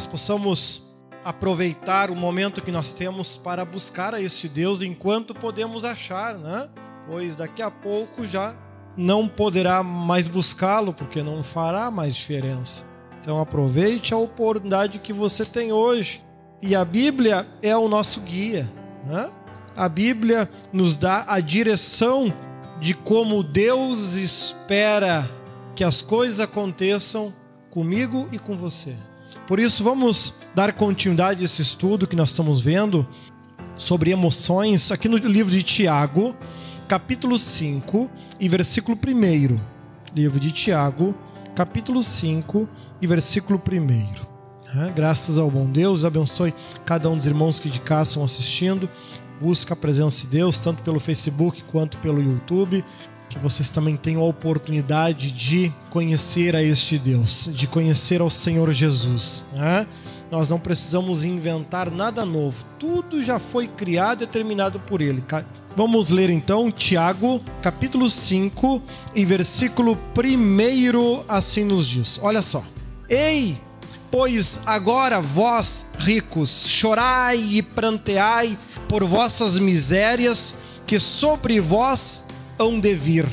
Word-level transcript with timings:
nós 0.00 0.06
possamos 0.06 0.96
aproveitar 1.22 2.10
o 2.10 2.16
momento 2.16 2.62
que 2.62 2.72
nós 2.72 2.94
temos 2.94 3.36
para 3.36 3.66
buscar 3.66 4.14
a 4.14 4.22
este 4.22 4.48
Deus 4.48 4.80
enquanto 4.80 5.34
podemos 5.34 5.84
achar, 5.84 6.38
né? 6.38 6.70
Pois 7.06 7.36
daqui 7.36 7.60
a 7.60 7.70
pouco 7.70 8.24
já 8.24 8.54
não 8.96 9.28
poderá 9.28 9.82
mais 9.82 10.26
buscá-lo, 10.26 10.94
porque 10.94 11.22
não 11.22 11.42
fará 11.42 11.90
mais 11.90 12.16
diferença. 12.16 12.86
Então 13.20 13.38
aproveite 13.38 14.14
a 14.14 14.16
oportunidade 14.16 15.00
que 15.00 15.12
você 15.12 15.44
tem 15.44 15.70
hoje. 15.70 16.24
E 16.62 16.74
a 16.74 16.82
Bíblia 16.82 17.46
é 17.60 17.76
o 17.76 17.86
nosso 17.86 18.22
guia. 18.22 18.66
Né? 19.04 19.30
A 19.76 19.86
Bíblia 19.86 20.48
nos 20.72 20.96
dá 20.96 21.26
a 21.28 21.40
direção 21.40 22.32
de 22.80 22.94
como 22.94 23.42
Deus 23.42 24.14
espera 24.14 25.28
que 25.76 25.84
as 25.84 26.00
coisas 26.00 26.40
aconteçam 26.40 27.34
comigo 27.68 28.30
e 28.32 28.38
com 28.38 28.56
você. 28.56 28.96
Por 29.50 29.58
isso, 29.58 29.82
vamos 29.82 30.34
dar 30.54 30.72
continuidade 30.74 31.42
a 31.42 31.44
esse 31.44 31.60
estudo 31.60 32.06
que 32.06 32.14
nós 32.14 32.30
estamos 32.30 32.60
vendo 32.60 33.04
sobre 33.76 34.12
emoções 34.12 34.92
aqui 34.92 35.08
no 35.08 35.16
livro 35.16 35.50
de 35.50 35.60
Tiago, 35.64 36.36
capítulo 36.86 37.36
5 37.36 38.08
e 38.38 38.48
versículo 38.48 38.96
1. 38.96 39.58
Livro 40.14 40.38
de 40.38 40.52
Tiago, 40.52 41.16
capítulo 41.52 42.00
5 42.00 42.68
e 43.02 43.08
versículo 43.08 43.60
1. 43.60 44.82
É, 44.82 44.92
graças 44.92 45.36
ao 45.36 45.50
bom 45.50 45.66
Deus, 45.66 46.04
abençoe 46.04 46.54
cada 46.86 47.10
um 47.10 47.16
dos 47.16 47.26
irmãos 47.26 47.58
que 47.58 47.68
de 47.68 47.80
cá 47.80 48.04
estão 48.04 48.22
assistindo. 48.22 48.88
Busca 49.40 49.74
a 49.74 49.76
presença 49.76 50.26
de 50.26 50.28
Deus, 50.28 50.60
tanto 50.60 50.80
pelo 50.84 51.00
Facebook 51.00 51.64
quanto 51.64 51.98
pelo 51.98 52.22
YouTube. 52.22 52.84
Que 53.30 53.38
vocês 53.38 53.70
também 53.70 53.96
tenham 53.96 54.20
a 54.20 54.26
oportunidade 54.26 55.32
de 55.32 55.72
conhecer 55.88 56.54
a 56.54 56.62
este 56.62 56.98
Deus, 56.98 57.48
de 57.54 57.66
conhecer 57.66 58.20
ao 58.20 58.28
Senhor 58.28 58.70
Jesus. 58.72 59.44
Né? 59.54 59.86
Nós 60.30 60.48
não 60.48 60.60
precisamos 60.60 61.24
inventar 61.24 61.90
nada 61.90 62.24
novo, 62.24 62.64
tudo 62.78 63.22
já 63.22 63.38
foi 63.38 63.66
criado 63.66 64.22
e 64.22 64.26
terminado 64.26 64.78
por 64.78 65.00
Ele. 65.00 65.24
Vamos 65.76 66.10
ler 66.10 66.30
então 66.30 66.70
Tiago, 66.70 67.40
capítulo 67.62 68.10
5 68.10 68.82
e 69.14 69.24
versículo 69.24 69.98
1 70.16 71.24
assim 71.28 71.64
nos 71.64 71.86
diz. 71.88 72.18
Olha 72.22 72.42
só. 72.42 72.64
Ei, 73.08 73.56
pois 74.10 74.60
agora 74.66 75.20
vós, 75.20 75.94
ricos, 75.98 76.68
chorai 76.68 77.36
e 77.38 77.62
pranteai 77.62 78.58
por 78.88 79.04
vossas 79.04 79.58
misérias, 79.58 80.54
que 80.86 80.98
sobre 80.98 81.60
vós 81.60 82.26
hão 82.60 82.78
de 82.78 82.94
vir. 82.94 83.26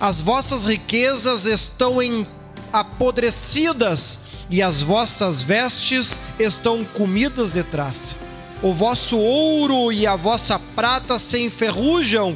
As 0.00 0.20
vossas 0.20 0.64
riquezas 0.64 1.44
estão 1.44 2.02
em 2.02 2.26
apodrecidas 2.72 4.18
e 4.50 4.62
as 4.62 4.82
vossas 4.82 5.42
vestes 5.42 6.18
estão 6.38 6.84
comidas 6.84 7.52
de 7.52 7.62
traça 7.62 8.24
o 8.64 8.72
vosso 8.72 9.18
ouro 9.18 9.92
e 9.92 10.06
a 10.06 10.16
vossa 10.16 10.58
prata 10.58 11.18
se 11.18 11.38
enferrujam, 11.38 12.34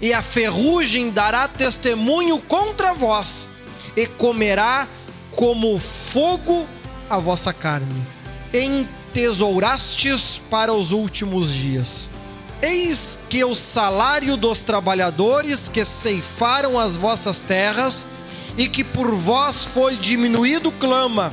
e 0.00 0.12
a 0.12 0.20
ferrugem 0.20 1.08
dará 1.08 1.46
testemunho 1.46 2.40
contra 2.40 2.92
vós, 2.92 3.48
e 3.96 4.04
comerá 4.08 4.88
como 5.30 5.78
fogo 5.78 6.66
a 7.08 7.16
vossa 7.18 7.52
carne. 7.52 8.04
Entesourastes 8.52 10.42
para 10.50 10.74
os 10.74 10.90
últimos 10.90 11.54
dias. 11.54 12.10
Eis 12.62 13.18
que 13.28 13.44
o 13.44 13.54
salário 13.54 14.36
dos 14.36 14.62
trabalhadores 14.62 15.68
que 15.68 15.84
ceifaram 15.84 16.78
as 16.78 16.96
vossas 16.96 17.42
terras 17.42 18.06
e 18.56 18.68
que 18.68 18.84
por 18.84 19.14
vós 19.14 19.64
foi 19.64 19.96
diminuído 19.96 20.70
clama 20.72 21.32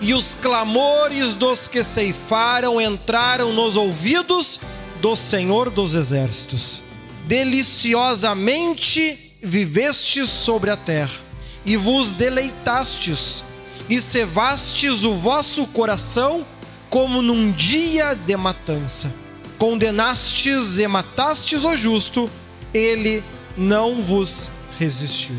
e 0.00 0.14
os 0.14 0.34
clamores 0.34 1.34
dos 1.34 1.66
que 1.66 1.82
ceifaram 1.82 2.80
entraram 2.80 3.52
nos 3.52 3.76
ouvidos 3.76 4.60
do 5.00 5.16
Senhor 5.16 5.70
dos 5.70 5.94
Exércitos. 5.94 6.82
Deliciosamente 7.26 9.34
vivestes 9.42 10.30
sobre 10.30 10.70
a 10.70 10.76
terra, 10.76 11.18
e 11.64 11.76
vos 11.76 12.12
deleitastes, 12.12 13.42
e 13.88 14.00
cevastes 14.00 15.04
o 15.04 15.14
vosso 15.14 15.66
coração 15.68 16.44
como 16.88 17.22
num 17.22 17.52
dia 17.52 18.14
de 18.14 18.36
matança. 18.36 19.27
Condenastes 19.58 20.78
e 20.78 20.86
matastes 20.86 21.64
o 21.64 21.74
justo, 21.74 22.30
ele 22.72 23.24
não 23.56 24.00
vos 24.00 24.52
resistiu. 24.78 25.34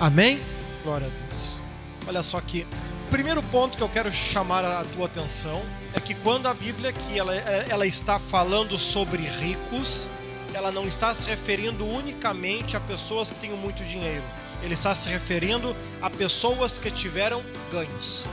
Amém? 0.00 0.40
Glória 0.82 1.06
a 1.06 1.24
Deus. 1.26 1.62
Olha 2.06 2.22
só 2.22 2.40
que 2.40 2.66
primeiro 3.10 3.42
ponto 3.42 3.76
que 3.76 3.82
eu 3.82 3.88
quero 3.88 4.10
chamar 4.10 4.64
a 4.64 4.84
tua 4.84 5.04
atenção 5.04 5.62
é 5.92 6.00
que 6.00 6.14
quando 6.14 6.46
a 6.46 6.54
Bíblia 6.54 6.90
aqui 6.90 7.18
ela, 7.18 7.34
ela 7.34 7.86
está 7.86 8.18
falando 8.18 8.78
sobre 8.78 9.22
ricos, 9.22 10.10
ela 10.54 10.70
não 10.70 10.86
está 10.86 11.12
se 11.12 11.28
referindo 11.28 11.84
unicamente 11.86 12.76
a 12.76 12.80
pessoas 12.80 13.30
que 13.30 13.40
têm 13.40 13.50
muito 13.50 13.84
dinheiro. 13.84 14.24
Ele 14.62 14.74
está 14.74 14.94
se 14.94 15.08
referindo 15.08 15.76
a 16.00 16.08
pessoas 16.08 16.78
que 16.78 16.90
tiveram 16.90 17.42
ganhos. 17.70 18.26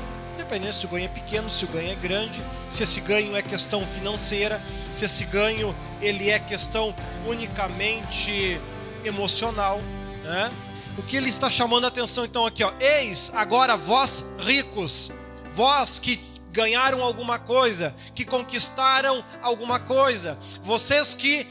Se 0.72 0.86
o 0.86 0.90
ganho 0.90 1.06
é 1.06 1.10
pequeno, 1.10 1.50
se 1.50 1.66
o 1.66 1.68
ganho 1.68 1.92
é 1.92 1.96
grande, 1.96 2.42
se 2.70 2.84
esse 2.84 3.02
ganho 3.02 3.36
é 3.36 3.42
questão 3.42 3.86
financeira, 3.86 4.62
se 4.92 5.04
esse 5.04 5.26
ganho 5.26 5.76
ele 6.02 6.30
é 6.30 6.40
questão 6.40 6.96
unicamente 7.26 8.60
emocional, 9.04 9.82
né? 10.24 10.52
o 10.98 11.04
que 11.04 11.18
ele 11.18 11.30
está 11.30 11.50
chamando 11.50 11.86
a 11.86 11.88
atenção 11.88 12.26
então 12.26 12.46
aqui, 12.46 12.64
ó. 12.64 12.74
Eis 12.80 13.32
agora 13.36 13.76
vós 13.76 14.26
ricos, 14.40 15.12
vós 15.50 16.00
que 16.00 16.20
ganharam 16.52 17.04
alguma 17.04 17.38
coisa, 17.38 17.94
que 18.14 18.24
conquistaram 18.24 19.24
alguma 19.42 19.80
coisa, 19.80 20.38
vocês 20.62 21.14
que 21.14 21.46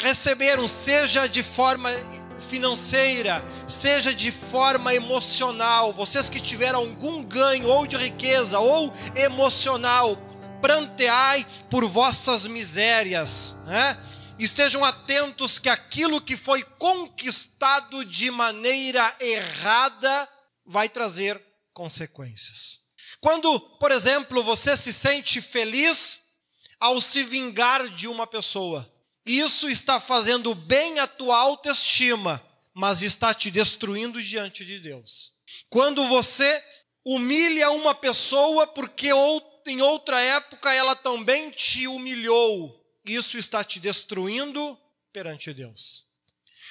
receberam, 0.00 0.66
seja 0.66 1.28
de 1.28 1.42
forma 1.42 1.90
financeira, 2.40 3.44
seja 3.66 4.14
de 4.14 4.30
forma 4.30 4.94
emocional, 4.94 5.92
vocês 5.92 6.28
que 6.28 6.40
tiveram 6.40 6.80
algum 6.80 7.22
ganho 7.22 7.68
ou 7.68 7.86
de 7.86 7.96
riqueza 7.96 8.58
ou 8.58 8.92
emocional, 9.16 10.16
pranteai 10.60 11.46
por 11.70 11.86
vossas 11.86 12.46
misérias, 12.46 13.56
né? 13.66 13.96
Estejam 14.38 14.84
atentos 14.84 15.58
que 15.58 15.68
aquilo 15.68 16.20
que 16.20 16.36
foi 16.36 16.62
conquistado 16.62 18.04
de 18.04 18.30
maneira 18.30 19.14
errada 19.20 20.28
vai 20.64 20.88
trazer 20.88 21.42
consequências. 21.72 22.78
Quando, 23.20 23.58
por 23.78 23.90
exemplo, 23.90 24.42
você 24.44 24.76
se 24.76 24.92
sente 24.92 25.40
feliz 25.40 26.20
ao 26.78 27.00
se 27.00 27.24
vingar 27.24 27.88
de 27.88 28.06
uma 28.06 28.26
pessoa, 28.28 28.88
isso 29.28 29.68
está 29.68 30.00
fazendo 30.00 30.54
bem 30.54 30.98
à 30.98 31.06
tua 31.06 31.36
autoestima, 31.36 32.42
mas 32.72 33.02
está 33.02 33.34
te 33.34 33.50
destruindo 33.50 34.22
diante 34.22 34.64
de 34.64 34.80
Deus. 34.80 35.34
Quando 35.68 36.06
você 36.08 36.64
humilha 37.04 37.70
uma 37.70 37.94
pessoa 37.94 38.66
porque 38.66 39.10
em 39.66 39.82
outra 39.82 40.18
época 40.20 40.72
ela 40.72 40.96
também 40.96 41.50
te 41.50 41.86
humilhou, 41.86 42.74
isso 43.04 43.36
está 43.36 43.62
te 43.62 43.78
destruindo 43.78 44.78
perante 45.12 45.52
Deus. 45.52 46.06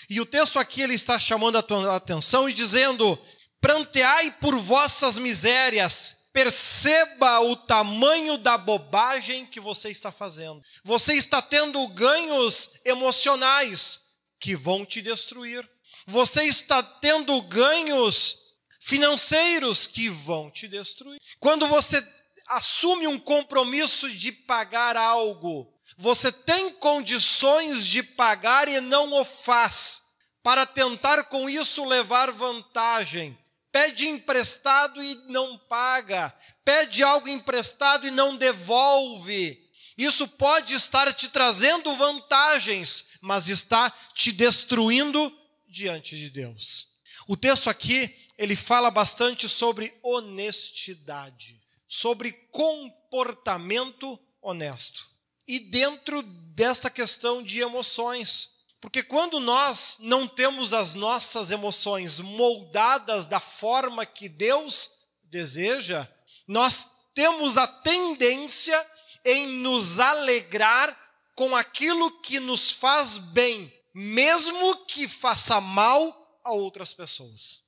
E 0.10 0.20
o 0.20 0.26
texto 0.26 0.58
aqui 0.58 0.82
ele 0.82 0.96
está 0.96 1.20
chamando 1.20 1.58
a 1.58 1.64
tua 1.64 1.96
atenção 1.96 2.50
e 2.50 2.54
dizendo: 2.54 3.20
pranteai 3.60 4.32
por 4.40 4.58
vossas 4.58 5.20
misérias, 5.20 6.17
perceba 6.38 7.40
o 7.40 7.56
tamanho 7.56 8.38
da 8.38 8.60
bobagem 8.60 9.44
que 9.44 9.60
você 9.60 9.90
está 9.90 10.12
fazendo. 10.12 10.62
Você 10.84 11.14
está 11.14 11.42
tendo 11.42 11.88
ganhos 11.88 12.70
emocionais 12.86 14.02
que 14.40 14.56
vão 14.56 14.86
te 14.86 15.02
destruir. 15.02 15.68
Você 16.06 16.44
está 16.44 16.84
tendo 16.84 17.42
ganhos 17.42 18.38
financeiros 18.80 19.88
que 19.88 20.10
vão 20.10 20.52
te 20.52 20.68
destruir. 20.68 21.20
Quando 21.40 21.66
você 21.66 22.06
assume 22.50 23.08
um 23.08 23.18
compromisso 23.18 24.08
de 24.12 24.32
pagar 24.32 24.96
algo 24.96 25.74
você 25.98 26.32
tem 26.32 26.70
condições 26.74 27.88
de 27.88 28.04
pagar 28.04 28.68
e 28.68 28.80
não 28.80 29.12
o 29.14 29.26
faz, 29.26 30.04
para 30.44 30.66
tentar 30.66 31.24
com 31.24 31.50
isso 31.50 31.84
levar 31.86 32.32
vantagem. 32.32 33.36
Pede 33.78 34.08
emprestado 34.08 35.04
e 35.04 35.14
não 35.28 35.56
paga, 35.56 36.36
pede 36.66 37.04
algo 37.04 37.28
emprestado 37.28 38.08
e 38.08 38.10
não 38.10 38.36
devolve. 38.36 39.70
Isso 39.96 40.28
pode 40.30 40.74
estar 40.74 41.14
te 41.14 41.30
trazendo 41.30 41.96
vantagens, 41.96 43.06
mas 43.22 43.50
está 43.50 43.92
te 44.16 44.32
destruindo 44.32 45.32
diante 45.68 46.18
de 46.18 46.32
Deus. 46.32 46.88
O 47.28 47.38
texto 47.38 47.70
aqui, 47.70 48.12
ele 48.36 48.56
fala 48.56 48.90
bastante 48.90 49.48
sobre 49.48 49.96
honestidade, 50.02 51.62
sobre 51.88 52.32
comportamento 52.32 54.20
honesto 54.42 55.06
e 55.48 55.60
dentro 55.60 56.24
desta 56.24 56.90
questão 56.90 57.44
de 57.44 57.60
emoções. 57.60 58.57
Porque 58.80 59.02
quando 59.02 59.40
nós 59.40 59.98
não 60.00 60.28
temos 60.28 60.74
as 60.74 60.94
nossas 60.94 61.52
emoções 61.52 62.20
moldadas 62.20 63.28
da 63.28 63.40
forma 63.40 64.06
que 64.06 64.30
Deus 64.30 64.90
deseja, 65.24 66.08
nós 66.48 66.88
temos 67.14 67.58
a 67.58 67.68
tendência 67.68 68.88
em 69.26 69.48
nos 69.48 70.00
alegrar 70.00 70.96
com 71.36 71.56
aquilo 71.56 72.12
que 72.22 72.40
nos 72.40 72.72
faz 72.72 73.18
bem, 73.18 73.74
mesmo 73.94 74.86
que 74.86 75.08
faça 75.08 75.60
mal 75.60 76.40
a 76.44 76.52
outras 76.52 76.94
pessoas. 76.94 77.64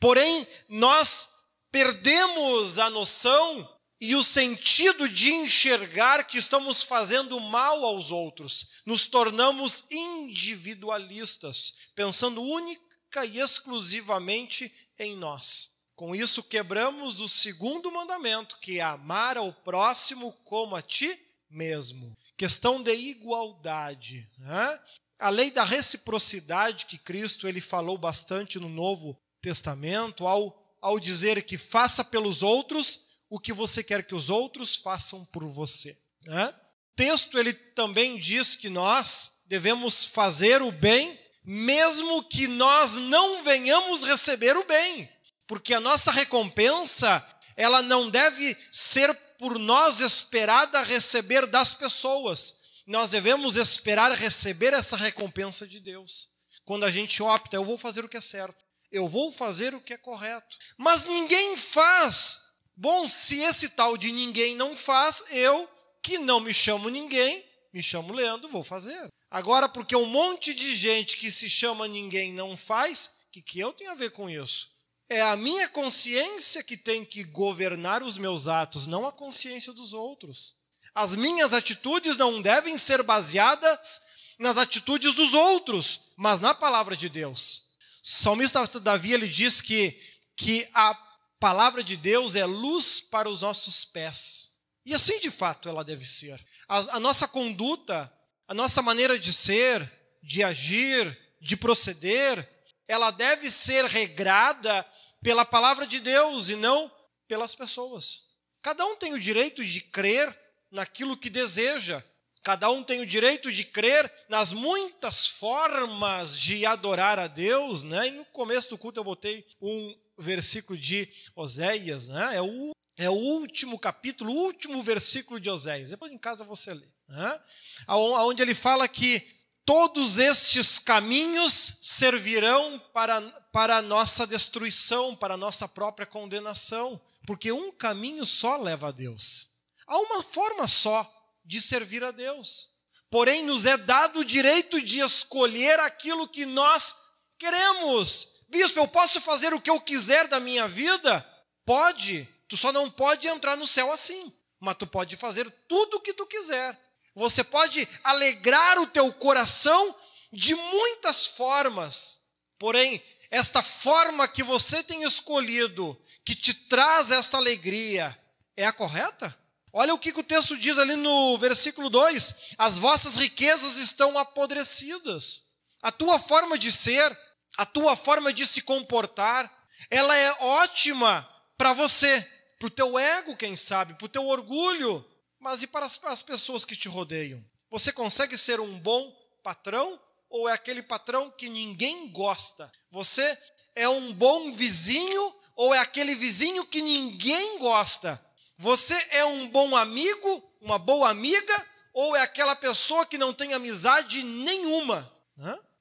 Porém, 0.00 0.46
nós 0.68 1.28
perdemos 1.70 2.78
a 2.78 2.88
noção 2.88 3.68
e 4.02 4.16
o 4.16 4.22
sentido 4.24 5.08
de 5.08 5.32
enxergar 5.32 6.26
que 6.26 6.36
estamos 6.36 6.82
fazendo 6.82 7.38
mal 7.38 7.84
aos 7.84 8.10
outros. 8.10 8.66
Nos 8.84 9.06
tornamos 9.06 9.84
individualistas, 9.92 11.72
pensando 11.94 12.42
única 12.42 13.24
e 13.24 13.38
exclusivamente 13.38 14.72
em 14.98 15.14
nós. 15.14 15.70
Com 15.94 16.16
isso, 16.16 16.42
quebramos 16.42 17.20
o 17.20 17.28
segundo 17.28 17.92
mandamento, 17.92 18.58
que 18.58 18.80
é 18.80 18.82
amar 18.82 19.38
ao 19.38 19.52
próximo 19.52 20.32
como 20.42 20.74
a 20.74 20.82
ti 20.82 21.16
mesmo. 21.48 22.18
Questão 22.36 22.82
de 22.82 22.92
igualdade. 22.92 24.28
Né? 24.36 24.80
A 25.16 25.28
lei 25.28 25.48
da 25.48 25.62
reciprocidade 25.62 26.86
que 26.86 26.98
Cristo 26.98 27.46
ele 27.46 27.60
falou 27.60 27.96
bastante 27.96 28.58
no 28.58 28.68
Novo 28.68 29.16
Testamento, 29.40 30.26
ao, 30.26 30.76
ao 30.80 30.98
dizer 30.98 31.40
que 31.44 31.56
faça 31.56 32.04
pelos 32.04 32.42
outros 32.42 33.11
o 33.32 33.40
que 33.40 33.50
você 33.50 33.82
quer 33.82 34.02
que 34.02 34.14
os 34.14 34.28
outros 34.28 34.76
façam 34.76 35.24
por 35.24 35.46
você. 35.46 35.96
Né? 36.20 36.48
O 36.48 36.94
texto 36.94 37.38
ele 37.38 37.54
também 37.54 38.18
diz 38.18 38.54
que 38.54 38.68
nós 38.68 39.44
devemos 39.46 40.04
fazer 40.04 40.60
o 40.60 40.70
bem, 40.70 41.18
mesmo 41.42 42.22
que 42.24 42.46
nós 42.46 42.92
não 42.92 43.42
venhamos 43.42 44.04
receber 44.04 44.54
o 44.54 44.64
bem, 44.64 45.10
porque 45.46 45.72
a 45.72 45.80
nossa 45.80 46.12
recompensa 46.12 47.26
ela 47.56 47.80
não 47.80 48.10
deve 48.10 48.54
ser 48.70 49.14
por 49.38 49.58
nós 49.58 50.00
esperada 50.00 50.82
receber 50.82 51.46
das 51.46 51.72
pessoas. 51.72 52.56
Nós 52.86 53.12
devemos 53.12 53.56
esperar 53.56 54.12
receber 54.12 54.74
essa 54.74 54.94
recompensa 54.96 55.66
de 55.66 55.80
Deus. 55.80 56.28
Quando 56.66 56.84
a 56.84 56.90
gente 56.90 57.22
opta, 57.22 57.56
eu 57.56 57.64
vou 57.64 57.78
fazer 57.78 58.04
o 58.04 58.08
que 58.10 58.18
é 58.18 58.20
certo, 58.20 58.62
eu 58.90 59.08
vou 59.08 59.32
fazer 59.32 59.74
o 59.74 59.80
que 59.80 59.94
é 59.94 59.96
correto. 59.96 60.58
Mas 60.76 61.04
ninguém 61.04 61.56
faz 61.56 62.41
Bom, 62.76 63.06
se 63.06 63.38
esse 63.40 63.70
tal 63.70 63.96
de 63.96 64.10
ninguém 64.12 64.54
não 64.54 64.74
faz, 64.74 65.24
eu, 65.30 65.68
que 66.02 66.18
não 66.18 66.40
me 66.40 66.52
chamo 66.52 66.88
ninguém, 66.88 67.44
me 67.72 67.82
chamo 67.82 68.12
Leandro, 68.12 68.48
vou 68.48 68.64
fazer. 68.64 69.08
Agora, 69.30 69.68
porque 69.68 69.96
um 69.96 70.06
monte 70.06 70.52
de 70.52 70.74
gente 70.74 71.16
que 71.16 71.30
se 71.30 71.48
chama 71.48 71.88
ninguém 71.88 72.32
não 72.32 72.56
faz, 72.56 73.06
o 73.28 73.32
que, 73.32 73.42
que 73.42 73.60
eu 73.60 73.72
tenho 73.72 73.92
a 73.92 73.94
ver 73.94 74.10
com 74.10 74.28
isso? 74.28 74.70
É 75.08 75.20
a 75.22 75.36
minha 75.36 75.68
consciência 75.68 76.62
que 76.62 76.76
tem 76.76 77.04
que 77.04 77.24
governar 77.24 78.02
os 78.02 78.18
meus 78.18 78.48
atos, 78.48 78.86
não 78.86 79.06
a 79.06 79.12
consciência 79.12 79.72
dos 79.72 79.92
outros. 79.92 80.56
As 80.94 81.14
minhas 81.14 81.52
atitudes 81.52 82.16
não 82.16 82.42
devem 82.42 82.76
ser 82.76 83.02
baseadas 83.02 84.00
nas 84.38 84.58
atitudes 84.58 85.14
dos 85.14 85.32
outros, 85.32 86.00
mas 86.16 86.40
na 86.40 86.52
palavra 86.52 86.96
de 86.96 87.08
Deus. 87.08 87.62
O 88.02 88.08
salmista 88.08 88.66
Davi 88.80 89.12
ele 89.12 89.28
diz 89.28 89.60
que, 89.60 89.98
que 90.36 90.68
a 90.74 90.94
palavra 91.42 91.82
de 91.82 91.96
Deus 91.96 92.36
é 92.36 92.44
luz 92.44 93.00
para 93.00 93.28
os 93.28 93.42
nossos 93.42 93.84
pés. 93.84 94.52
E 94.86 94.94
assim 94.94 95.18
de 95.18 95.28
fato 95.28 95.68
ela 95.68 95.82
deve 95.82 96.06
ser. 96.06 96.40
A, 96.68 96.96
a, 96.96 97.00
nossa 97.00 97.26
conduta, 97.26 98.12
a 98.46 98.54
nossa 98.54 98.80
maneira 98.80 99.18
de 99.18 99.32
ser, 99.32 99.90
de 100.22 100.44
agir, 100.44 101.18
de 101.40 101.56
proceder, 101.56 102.48
ela 102.86 103.10
deve 103.10 103.50
ser 103.50 103.86
regrada 103.86 104.86
pela 105.20 105.44
palavra 105.44 105.84
de 105.84 105.98
Deus 105.98 106.48
e 106.48 106.54
não 106.54 106.88
pelas 107.26 107.56
pessoas. 107.56 108.22
Cada 108.62 108.86
um 108.86 108.94
tem 108.94 109.12
o 109.12 109.18
direito 109.18 109.64
de 109.64 109.80
crer 109.80 110.32
naquilo 110.70 111.16
que 111.16 111.28
deseja. 111.28 112.04
Cada 112.44 112.70
um 112.70 112.84
tem 112.84 113.00
o 113.00 113.06
direito 113.06 113.50
de 113.50 113.64
crer 113.64 114.12
nas 114.28 114.52
muitas 114.52 115.26
formas 115.26 116.38
de 116.38 116.64
adorar 116.64 117.18
a 117.18 117.26
Deus, 117.26 117.82
né? 117.82 118.06
E 118.06 118.10
no 118.12 118.24
começo 118.26 118.70
do 118.70 118.78
culto 118.78 119.00
eu 119.00 119.04
botei 119.04 119.44
um 119.60 120.02
versículo 120.22 120.78
de 120.78 121.08
Oséias, 121.36 122.08
né? 122.08 122.36
é, 122.36 122.42
o, 122.42 122.72
é 122.96 123.10
o 123.10 123.14
último 123.14 123.78
capítulo, 123.78 124.32
o 124.32 124.36
último 124.36 124.82
versículo 124.82 125.38
de 125.38 125.50
Oséias. 125.50 125.90
Depois 125.90 126.12
em 126.12 126.18
casa 126.18 126.44
você 126.44 126.72
lê. 126.72 126.86
Né? 127.08 127.40
Onde 127.88 128.42
ele 128.42 128.54
fala 128.54 128.88
que 128.88 129.26
todos 129.64 130.18
estes 130.18 130.78
caminhos 130.78 131.76
servirão 131.80 132.78
para, 132.92 133.20
para 133.52 133.76
a 133.76 133.82
nossa 133.82 134.26
destruição, 134.26 135.14
para 135.14 135.34
a 135.34 135.36
nossa 135.36 135.68
própria 135.68 136.06
condenação, 136.06 137.00
porque 137.26 137.52
um 137.52 137.70
caminho 137.70 138.26
só 138.26 138.56
leva 138.56 138.88
a 138.88 138.92
Deus. 138.92 139.48
Há 139.86 139.98
uma 139.98 140.22
forma 140.22 140.66
só 140.66 141.10
de 141.44 141.60
servir 141.60 142.02
a 142.02 142.10
Deus. 142.10 142.70
Porém, 143.10 143.44
nos 143.44 143.66
é 143.66 143.76
dado 143.76 144.20
o 144.20 144.24
direito 144.24 144.80
de 144.80 145.00
escolher 145.00 145.78
aquilo 145.80 146.26
que 146.26 146.46
nós 146.46 146.94
queremos. 147.38 148.31
Bispo, 148.52 148.80
eu 148.80 148.86
posso 148.86 149.18
fazer 149.18 149.54
o 149.54 149.60
que 149.60 149.70
eu 149.70 149.80
quiser 149.80 150.28
da 150.28 150.38
minha 150.38 150.68
vida? 150.68 151.26
Pode. 151.64 152.28
Tu 152.46 152.54
só 152.54 152.70
não 152.70 152.90
pode 152.90 153.26
entrar 153.26 153.56
no 153.56 153.66
céu 153.66 153.90
assim. 153.90 154.30
Mas 154.60 154.76
tu 154.76 154.86
pode 154.86 155.16
fazer 155.16 155.50
tudo 155.66 155.96
o 155.96 156.00
que 156.00 156.12
tu 156.12 156.26
quiser. 156.26 156.78
Você 157.14 157.42
pode 157.42 157.88
alegrar 158.04 158.78
o 158.78 158.86
teu 158.86 159.10
coração 159.10 159.96
de 160.30 160.54
muitas 160.54 161.26
formas. 161.26 162.20
Porém, 162.58 163.02
esta 163.30 163.62
forma 163.62 164.28
que 164.28 164.42
você 164.42 164.82
tem 164.82 165.02
escolhido, 165.02 165.98
que 166.22 166.34
te 166.34 166.52
traz 166.52 167.10
esta 167.10 167.38
alegria, 167.38 168.14
é 168.54 168.66
a 168.66 168.72
correta? 168.72 169.34
Olha 169.72 169.94
o 169.94 169.98
que 169.98 170.10
o 170.10 170.22
texto 170.22 170.58
diz 170.58 170.78
ali 170.78 170.94
no 170.94 171.38
versículo 171.38 171.88
2: 171.88 172.34
As 172.58 172.76
vossas 172.76 173.16
riquezas 173.16 173.76
estão 173.76 174.18
apodrecidas. 174.18 175.40
A 175.80 175.90
tua 175.90 176.18
forma 176.18 176.58
de 176.58 176.70
ser, 176.70 177.18
a 177.56 177.66
tua 177.66 177.96
forma 177.96 178.32
de 178.32 178.46
se 178.46 178.62
comportar, 178.62 179.50
ela 179.90 180.16
é 180.16 180.32
ótima 180.40 181.28
para 181.56 181.72
você, 181.72 182.20
para 182.58 182.66
o 182.66 182.70
teu 182.70 182.98
ego, 182.98 183.36
quem 183.36 183.56
sabe, 183.56 183.94
para 183.94 184.06
o 184.06 184.08
teu 184.08 184.26
orgulho, 184.26 185.04
mas 185.38 185.62
e 185.62 185.66
para 185.66 185.86
as, 185.86 186.02
as 186.04 186.22
pessoas 186.22 186.64
que 186.64 186.76
te 186.76 186.88
rodeiam? 186.88 187.44
Você 187.70 187.92
consegue 187.92 188.36
ser 188.38 188.60
um 188.60 188.78
bom 188.78 189.14
patrão 189.42 190.00
ou 190.28 190.48
é 190.48 190.52
aquele 190.52 190.82
patrão 190.82 191.30
que 191.30 191.48
ninguém 191.48 192.08
gosta? 192.08 192.70
Você 192.90 193.38
é 193.74 193.88
um 193.88 194.12
bom 194.12 194.52
vizinho 194.52 195.34
ou 195.56 195.74
é 195.74 195.78
aquele 195.78 196.14
vizinho 196.14 196.66
que 196.66 196.80
ninguém 196.80 197.58
gosta? 197.58 198.24
Você 198.56 198.94
é 199.10 199.24
um 199.24 199.48
bom 199.48 199.74
amigo, 199.76 200.42
uma 200.60 200.78
boa 200.78 201.10
amiga 201.10 201.66
ou 201.92 202.16
é 202.16 202.22
aquela 202.22 202.54
pessoa 202.54 203.04
que 203.04 203.18
não 203.18 203.32
tem 203.32 203.52
amizade 203.52 204.22
nenhuma? 204.22 205.12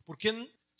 Porque 0.05 0.31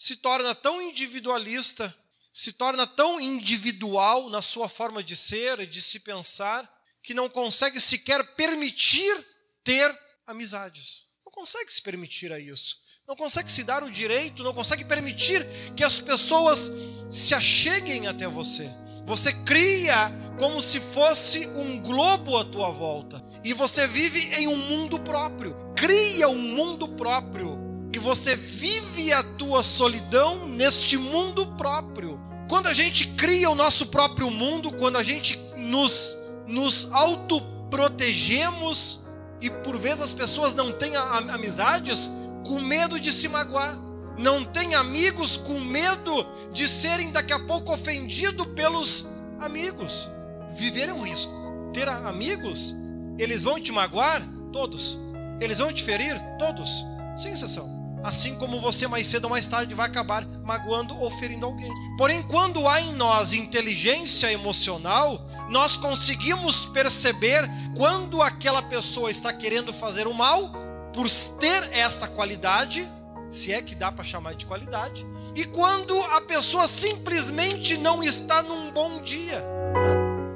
se 0.01 0.15
torna 0.15 0.55
tão 0.55 0.81
individualista, 0.81 1.95
se 2.33 2.53
torna 2.53 2.87
tão 2.87 3.21
individual 3.21 4.31
na 4.31 4.41
sua 4.41 4.67
forma 4.67 5.03
de 5.03 5.15
ser 5.15 5.59
e 5.59 5.67
de 5.67 5.79
se 5.79 5.99
pensar, 5.99 6.67
que 7.03 7.13
não 7.13 7.29
consegue 7.29 7.79
sequer 7.79 8.35
permitir 8.35 9.15
ter 9.63 9.95
amizades. 10.25 11.05
Não 11.23 11.31
consegue 11.31 11.71
se 11.71 11.83
permitir 11.83 12.33
a 12.33 12.39
isso. 12.39 12.79
Não 13.07 13.15
consegue 13.15 13.51
se 13.51 13.63
dar 13.63 13.83
o 13.83 13.91
direito, 13.91 14.41
não 14.41 14.55
consegue 14.55 14.83
permitir 14.83 15.45
que 15.75 15.83
as 15.83 15.99
pessoas 15.99 16.71
se 17.11 17.35
acheguem 17.35 18.07
até 18.07 18.27
você. 18.27 18.71
Você 19.05 19.31
cria 19.45 20.11
como 20.39 20.63
se 20.63 20.79
fosse 20.79 21.45
um 21.45 21.79
globo 21.79 22.37
à 22.37 22.43
tua 22.43 22.71
volta. 22.71 23.23
E 23.43 23.53
você 23.53 23.85
vive 23.85 24.19
em 24.33 24.47
um 24.47 24.57
mundo 24.57 24.99
próprio. 24.99 25.55
Cria 25.75 26.27
um 26.27 26.41
mundo 26.41 26.87
próprio 26.87 27.70
você 28.01 28.35
vive 28.35 29.13
a 29.13 29.23
tua 29.23 29.63
solidão 29.63 30.45
neste 30.47 30.97
mundo 30.97 31.45
próprio. 31.55 32.19
Quando 32.49 32.67
a 32.67 32.73
gente 32.73 33.07
cria 33.07 33.49
o 33.49 33.55
nosso 33.55 33.85
próprio 33.85 34.29
mundo, 34.29 34.73
quando 34.73 34.97
a 34.97 35.03
gente 35.03 35.39
nos, 35.55 36.17
nos 36.47 36.89
autoprotegemos 36.91 38.99
e 39.39 39.49
por 39.49 39.77
vezes 39.77 40.01
as 40.01 40.11
pessoas 40.13 40.53
não 40.53 40.73
têm 40.73 40.97
amizades 40.97 42.11
com 42.45 42.59
medo 42.59 42.99
de 42.99 43.09
se 43.11 43.29
magoar, 43.29 43.79
não 44.17 44.43
têm 44.43 44.75
amigos 44.75 45.37
com 45.37 45.57
medo 45.59 46.27
de 46.51 46.67
serem 46.67 47.11
daqui 47.11 47.31
a 47.31 47.39
pouco 47.39 47.73
ofendidos 47.73 48.45
pelos 48.47 49.07
amigos. 49.39 50.09
Viver 50.57 50.89
é 50.89 50.93
um 50.93 51.03
risco. 51.03 51.31
Ter 51.71 51.87
amigos, 51.87 52.75
eles 53.17 53.43
vão 53.43 53.61
te 53.61 53.71
magoar? 53.71 54.21
Todos. 54.51 54.99
Eles 55.39 55.59
vão 55.59 55.71
te 55.71 55.83
ferir? 55.83 56.19
Todos. 56.37 56.85
Sem 57.15 57.31
exceção 57.31 57.80
assim 58.03 58.35
como 58.35 58.59
você 58.59 58.87
mais 58.87 59.07
cedo 59.07 59.25
ou 59.25 59.29
mais 59.29 59.47
tarde 59.47 59.73
vai 59.73 59.87
acabar 59.87 60.25
magoando 60.43 60.97
ou 60.99 61.11
ferindo 61.11 61.45
alguém. 61.45 61.71
Porém, 61.97 62.21
quando 62.23 62.67
há 62.67 62.81
em 62.81 62.93
nós 62.93 63.33
inteligência 63.33 64.31
emocional, 64.31 65.25
nós 65.49 65.77
conseguimos 65.77 66.65
perceber 66.65 67.49
quando 67.75 68.21
aquela 68.21 68.61
pessoa 68.61 69.11
está 69.11 69.31
querendo 69.31 69.73
fazer 69.73 70.07
o 70.07 70.13
mal, 70.13 70.51
por 70.93 71.09
ter 71.39 71.69
esta 71.71 72.07
qualidade, 72.07 72.87
se 73.29 73.53
é 73.53 73.61
que 73.61 73.75
dá 73.75 73.91
para 73.91 74.03
chamar 74.03 74.35
de 74.35 74.45
qualidade, 74.45 75.05
e 75.35 75.45
quando 75.45 75.97
a 76.03 76.21
pessoa 76.21 76.67
simplesmente 76.67 77.77
não 77.77 78.03
está 78.03 78.41
num 78.41 78.71
bom 78.71 79.01
dia. 79.01 79.41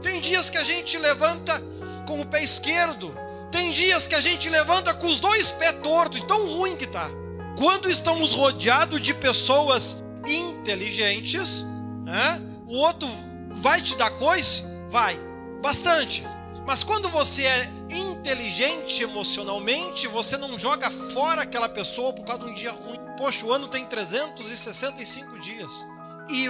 Tem 0.02 0.22
dias 0.22 0.50
que 0.50 0.58
a 0.58 0.64
gente 0.64 0.98
levanta 0.98 1.62
com 2.08 2.22
o 2.22 2.26
pé 2.26 2.44
esquerdo. 2.44 3.14
Tem 3.52 3.72
dias 3.72 4.08
que 4.08 4.16
a 4.16 4.22
gente 4.22 4.50
levanta 4.50 4.94
com 4.94 5.08
os 5.08 5.20
dois 5.20 5.52
pés 5.52 5.76
tortos, 5.82 6.22
tão 6.22 6.48
ruim 6.48 6.76
que 6.76 6.86
tá. 6.86 7.10
Quando 7.58 7.90
estamos 7.90 8.32
rodeados 8.32 9.02
de 9.02 9.14
pessoas 9.14 10.04
inteligentes, 10.28 11.64
né, 12.04 12.42
o 12.68 12.76
outro 12.76 13.08
vai 13.50 13.82
te 13.82 13.96
dar 13.96 14.10
coisa? 14.12 14.62
Vai, 14.90 15.18
bastante. 15.62 16.22
Mas 16.68 16.84
quando 16.84 17.08
você 17.08 17.44
é 17.44 17.72
inteligente 17.92 19.04
emocionalmente, 19.04 20.06
você 20.08 20.36
não 20.36 20.60
joga 20.60 20.92
fora 20.92 21.44
aquela 21.44 21.70
pessoa 21.70 22.12
por 22.12 22.26
causa 22.26 22.44
de 22.44 22.50
um 22.50 22.54
dia 22.54 22.72
ruim. 22.72 23.00
Poxa, 23.18 23.46
o 23.46 23.54
ano 23.54 23.70
tem 23.70 23.86
365 23.86 25.40
dias. 25.40 25.88
E 26.30 26.50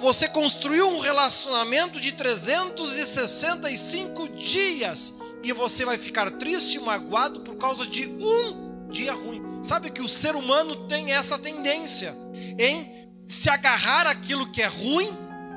você 0.00 0.26
construiu 0.28 0.88
um 0.88 1.00
relacionamento 1.00 2.00
de 2.00 2.12
365 2.12 4.30
dias 4.30 5.12
e 5.42 5.52
você 5.52 5.84
vai 5.84 5.98
ficar 5.98 6.30
triste 6.30 6.76
e 6.76 6.80
magoado 6.80 7.40
por 7.40 7.56
causa 7.56 7.86
de 7.86 8.08
um 8.08 8.88
dia 8.88 9.12
ruim. 9.12 9.52
Sabe 9.64 9.88
que 9.88 10.02
o 10.02 10.08
ser 10.10 10.36
humano 10.36 10.76
tem 10.86 11.14
essa 11.14 11.38
tendência 11.38 12.14
em 12.58 13.08
se 13.26 13.48
agarrar 13.48 14.06
aquilo 14.06 14.52
que 14.52 14.60
é 14.60 14.66
ruim 14.66 15.08